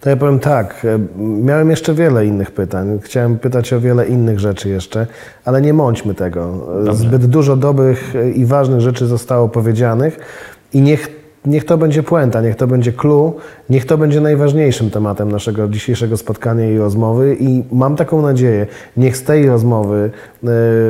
To 0.00 0.10
ja 0.10 0.16
powiem 0.16 0.38
tak, 0.38 0.84
e, 0.84 0.98
miałem 1.18 1.70
jeszcze 1.70 1.94
wiele 1.94 2.26
innych 2.26 2.50
pytań. 2.50 2.98
Chciałem 3.02 3.38
pytać 3.38 3.72
o 3.72 3.80
wiele 3.80 4.06
innych 4.06 4.40
rzeczy 4.40 4.68
jeszcze, 4.68 5.06
ale 5.44 5.62
nie 5.62 5.72
mąćmy 5.72 6.14
tego. 6.14 6.66
Dobrze. 6.84 6.94
Zbyt 6.94 7.26
dużo 7.26 7.56
dobrych 7.56 8.14
i 8.34 8.46
ważnych 8.46 8.80
rzeczy 8.80 9.06
zostało 9.06 9.48
powiedzianych 9.48 10.18
i 10.72 10.80
niech 10.80 11.15
niech 11.46 11.64
to 11.64 11.78
będzie 11.78 12.02
puenta, 12.02 12.40
niech 12.40 12.56
to 12.56 12.66
będzie 12.66 12.92
clue, 12.92 13.32
niech 13.70 13.86
to 13.86 13.98
będzie 13.98 14.20
najważniejszym 14.20 14.90
tematem 14.90 15.32
naszego 15.32 15.68
dzisiejszego 15.68 16.16
spotkania 16.16 16.70
i 16.70 16.78
rozmowy 16.78 17.36
i 17.40 17.62
mam 17.72 17.96
taką 17.96 18.22
nadzieję, 18.22 18.66
niech 18.96 19.16
z 19.16 19.22
tej 19.22 19.46
rozmowy 19.46 20.10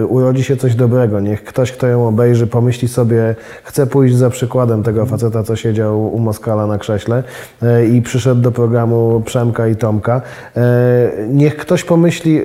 y, 0.03 0.07
urodzi 0.07 0.45
się 0.45 0.57
coś 0.57 0.75
dobrego, 0.75 1.21
niech 1.21 1.45
ktoś, 1.45 1.73
kto 1.73 1.87
ją 1.87 2.09
obejrzy, 2.09 2.47
pomyśli 2.47 2.88
sobie, 2.88 3.35
chcę 3.64 3.87
pójść 3.87 4.14
za 4.14 4.31
przykładem 4.31 4.83
tego 4.83 5.07
faceta, 5.07 5.42
co 5.42 5.57
siedział 5.57 6.14
u 6.14 6.19
Moskala 6.19 6.66
na 6.66 6.79
krześle 6.79 7.23
y, 7.62 7.87
i 7.87 8.03
przyszedł 8.03 8.40
do 8.40 8.53
programu 8.53 9.23
Przemka 9.27 9.69
i 9.69 9.77
Tomka. 9.77 10.23
Y, 10.57 10.61
niech 11.29 11.57
ktoś 11.57 11.85
pomyśli 11.85 12.42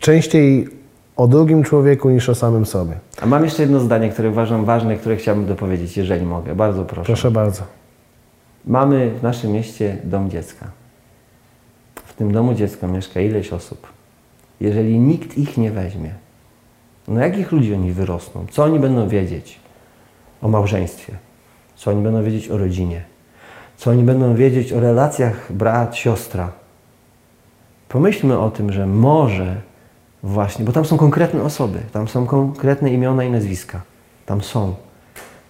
częściej 0.00 0.77
o 1.18 1.26
drugim 1.26 1.64
człowieku 1.64 2.10
niż 2.10 2.28
o 2.28 2.34
samym 2.34 2.66
sobie. 2.66 2.92
A 3.22 3.26
mam 3.26 3.44
jeszcze 3.44 3.62
jedno 3.62 3.80
zdanie, 3.80 4.08
które 4.10 4.28
uważam 4.28 4.64
ważne, 4.64 4.96
które 4.96 5.16
chciałbym 5.16 5.46
dopowiedzieć, 5.46 5.96
jeżeli 5.96 6.26
mogę. 6.26 6.54
Bardzo 6.54 6.84
proszę. 6.84 7.06
Proszę 7.06 7.30
bardzo. 7.30 7.62
Mamy 8.66 9.10
w 9.10 9.22
naszym 9.22 9.52
mieście 9.52 9.96
dom 10.04 10.30
dziecka. 10.30 10.66
W 11.94 12.12
tym 12.12 12.32
domu 12.32 12.54
dziecka 12.54 12.86
mieszka 12.86 13.20
ileś 13.20 13.52
osób. 13.52 13.86
Jeżeli 14.60 14.98
nikt 14.98 15.38
ich 15.38 15.58
nie 15.58 15.70
weźmie, 15.70 16.14
no 17.08 17.20
jakich 17.20 17.52
ludzi 17.52 17.74
oni 17.74 17.92
wyrosną? 17.92 18.46
Co 18.50 18.64
oni 18.64 18.78
będą 18.78 19.08
wiedzieć 19.08 19.60
o 20.42 20.48
małżeństwie? 20.48 21.12
Co 21.76 21.90
oni 21.90 22.02
będą 22.02 22.22
wiedzieć 22.22 22.50
o 22.50 22.58
rodzinie? 22.58 23.02
Co 23.76 23.90
oni 23.90 24.02
będą 24.02 24.34
wiedzieć 24.34 24.72
o 24.72 24.80
relacjach 24.80 25.52
brat, 25.52 25.96
siostra? 25.96 26.52
Pomyślmy 27.88 28.38
o 28.38 28.50
tym, 28.50 28.72
że 28.72 28.86
może 28.86 29.67
Właśnie, 30.22 30.64
bo 30.64 30.72
tam 30.72 30.84
są 30.84 30.96
konkretne 30.96 31.42
osoby, 31.42 31.78
tam 31.92 32.08
są 32.08 32.26
konkretne 32.26 32.92
imiona 32.92 33.24
i 33.24 33.30
nazwiska. 33.30 33.82
Tam 34.26 34.42
są. 34.42 34.74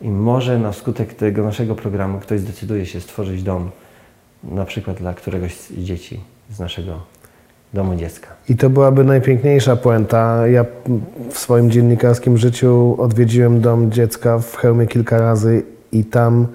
I 0.00 0.08
może 0.08 0.58
na 0.58 0.72
skutek 0.72 1.14
tego 1.14 1.44
naszego 1.44 1.74
programu 1.74 2.18
ktoś 2.18 2.40
zdecyduje 2.40 2.86
się 2.86 3.00
stworzyć 3.00 3.42
dom, 3.42 3.70
na 4.44 4.64
przykład 4.64 4.96
dla 4.96 5.14
któregoś 5.14 5.56
z 5.56 5.72
dzieci 5.72 6.20
z 6.50 6.60
naszego 6.60 7.00
domu 7.74 7.96
dziecka. 7.96 8.28
I 8.48 8.56
to 8.56 8.70
byłaby 8.70 9.04
najpiękniejsza 9.04 9.76
puenta. 9.76 10.46
Ja 10.46 10.64
w 11.30 11.38
swoim 11.38 11.70
dziennikarskim 11.70 12.38
życiu 12.38 12.96
odwiedziłem 12.98 13.60
dom 13.60 13.92
dziecka 13.92 14.38
w 14.38 14.56
Chełmie 14.56 14.86
kilka 14.86 15.18
razy 15.18 15.62
i 15.92 16.04
tam 16.04 16.46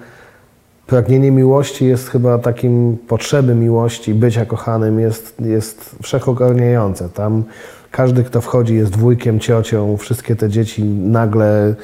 pragnienie 0.86 1.30
miłości 1.30 1.86
jest 1.86 2.08
chyba 2.08 2.38
takim 2.38 2.98
potrzeby 3.08 3.54
miłości, 3.54 4.14
bycia 4.14 4.46
kochanym 4.46 5.00
jest, 5.00 5.40
jest 5.40 5.96
wszechogarniające. 6.02 7.08
Tam 7.08 7.44
każdy, 7.94 8.24
kto 8.24 8.40
wchodzi, 8.40 8.74
jest 8.74 8.96
wujkiem, 8.96 9.40
ciocią, 9.40 9.96
wszystkie 9.96 10.36
te 10.36 10.48
dzieci 10.48 10.84
nagle 10.84 11.74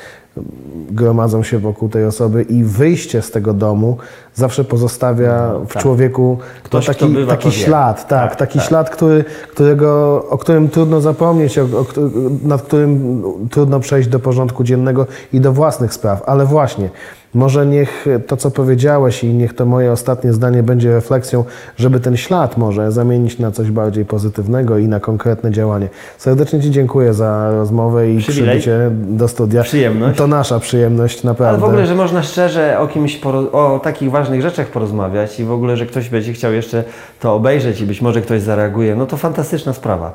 gromadzą 0.91 1.43
się 1.43 1.59
wokół 1.59 1.89
tej 1.89 2.05
osoby 2.05 2.43
i 2.43 2.65
wyjście 2.65 3.23
z 3.23 3.31
tego 3.31 3.55
domu 3.55 3.97
zawsze 4.35 4.65
pozostawia 4.65 5.51
no, 5.53 5.61
w 5.61 5.73
tak. 5.73 5.83
człowieku 5.83 6.39
Ktoś, 6.63 6.87
taki, 6.87 7.07
bywa, 7.07 7.31
taki 7.37 7.53
ślad, 7.53 8.09
tak, 8.09 8.31
tak 8.31 8.37
taki 8.37 8.59
tak. 8.59 8.69
ślad, 8.69 8.91
który, 8.91 9.25
którego, 9.53 10.25
o 10.31 10.39
którym 10.39 10.69
trudno 10.69 11.01
zapomnieć, 11.01 11.59
o, 11.59 11.63
o, 11.63 11.87
nad 12.45 12.63
którym 12.63 13.23
trudno 13.51 13.81
przejść 13.81 14.09
do 14.09 14.19
porządku 14.19 14.65
dziennego 14.65 15.07
i 15.33 15.41
do 15.41 15.53
własnych 15.53 15.95
spraw. 15.95 16.23
Ale 16.27 16.47
właśnie, 16.47 16.91
może 17.35 17.67
niech 17.67 18.07
to, 18.27 18.37
co 18.37 18.51
powiedziałeś 18.51 19.25
i 19.25 19.35
niech 19.35 19.55
to 19.55 19.67
moje 19.67 19.93
ostatnie 19.93 20.33
zdanie 20.33 20.63
będzie 20.63 20.93
refleksją, 20.95 21.45
żeby 21.77 22.01
ten 22.01 22.17
ślad 22.17 22.59
może 22.59 22.93
zamienić 22.93 23.39
na 23.39 23.51
coś 23.51 23.71
bardziej 23.71 24.05
pozytywnego 24.05 24.79
i 24.79 24.89
na 24.89 25.01
konkretne 25.01 25.51
działanie. 25.51 25.89
Serdecznie 26.19 26.61
Ci 26.61 26.71
dziękuję 26.71 27.15
za 27.15 27.51
rozmowę 27.51 28.11
i 28.11 28.19
Przywilej. 28.19 28.61
przybycie 28.61 28.91
do 28.93 29.29
studia. 29.29 29.63
Przyjemność. 29.63 30.19
To 30.19 30.27
nasza 30.27 30.59
przyjemność, 30.59 31.23
naprawdę. 31.25 31.49
Ale 31.49 31.59
w 31.59 31.65
ogóle, 31.65 31.87
że 31.87 31.95
można 31.95 32.23
szczerze 32.23 32.79
o 32.79 32.89
kimś, 32.89 33.21
o 33.53 33.81
takich 33.83 34.11
ważnych 34.11 34.43
rzeczach 34.43 34.67
porozmawiać 34.67 35.41
i 35.41 35.45
w 35.45 35.53
ogóle, 35.53 35.77
że 35.77 35.87
ktoś 35.87 36.09
będzie 36.09 36.33
chciał 36.33 36.53
jeszcze 36.53 36.85
to 37.21 37.35
obejrzeć 37.35 37.81
i 37.81 37.87
być 37.87 38.03
może 38.03 38.23
ktoś 38.23 38.43
zareaguje, 38.43 38.97
no 38.97 39.07
to 39.07 39.17
fantastyczna 39.17 39.73
sprawa. 39.73 40.13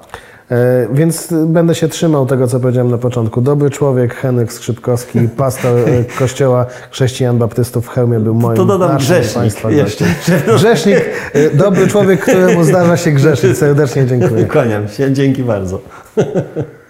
E, 0.52 0.88
więc 0.94 1.34
będę 1.46 1.76
się 1.76 1.88
trzymał 1.88 2.26
tego, 2.26 2.48
co 2.48 2.60
powiedziałem 2.60 2.92
na 2.92 2.98
początku. 2.98 3.42
Dobry 3.42 3.70
człowiek, 3.70 4.16
Henryk 4.16 4.54
Skrzypkowski, 4.54 5.20
pastor 5.38 5.78
e, 5.78 6.04
Kościoła 6.20 6.66
Chrześcijan 6.92 7.38
Baptystów 7.38 7.86
w 7.86 7.90
Chełmie 7.90 8.20
był 8.20 8.34
moim 8.34 8.58
To 8.58 8.66
dodam 8.66 8.98
grzesznik 8.98 9.54
jeszcze. 9.70 10.06
Grzesznik, 10.56 11.06
e, 11.34 11.50
dobry 11.50 11.88
człowiek, 11.88 12.22
któremu 12.22 12.64
zdarza 12.64 12.98
się 12.98 13.12
grzeszyć. 13.12 13.58
Serdecznie 13.58 14.06
dziękuję. 14.06 14.46
Kłaniam 14.46 14.88
się, 14.88 15.14
dzięki 15.14 15.44
bardzo. 15.44 15.82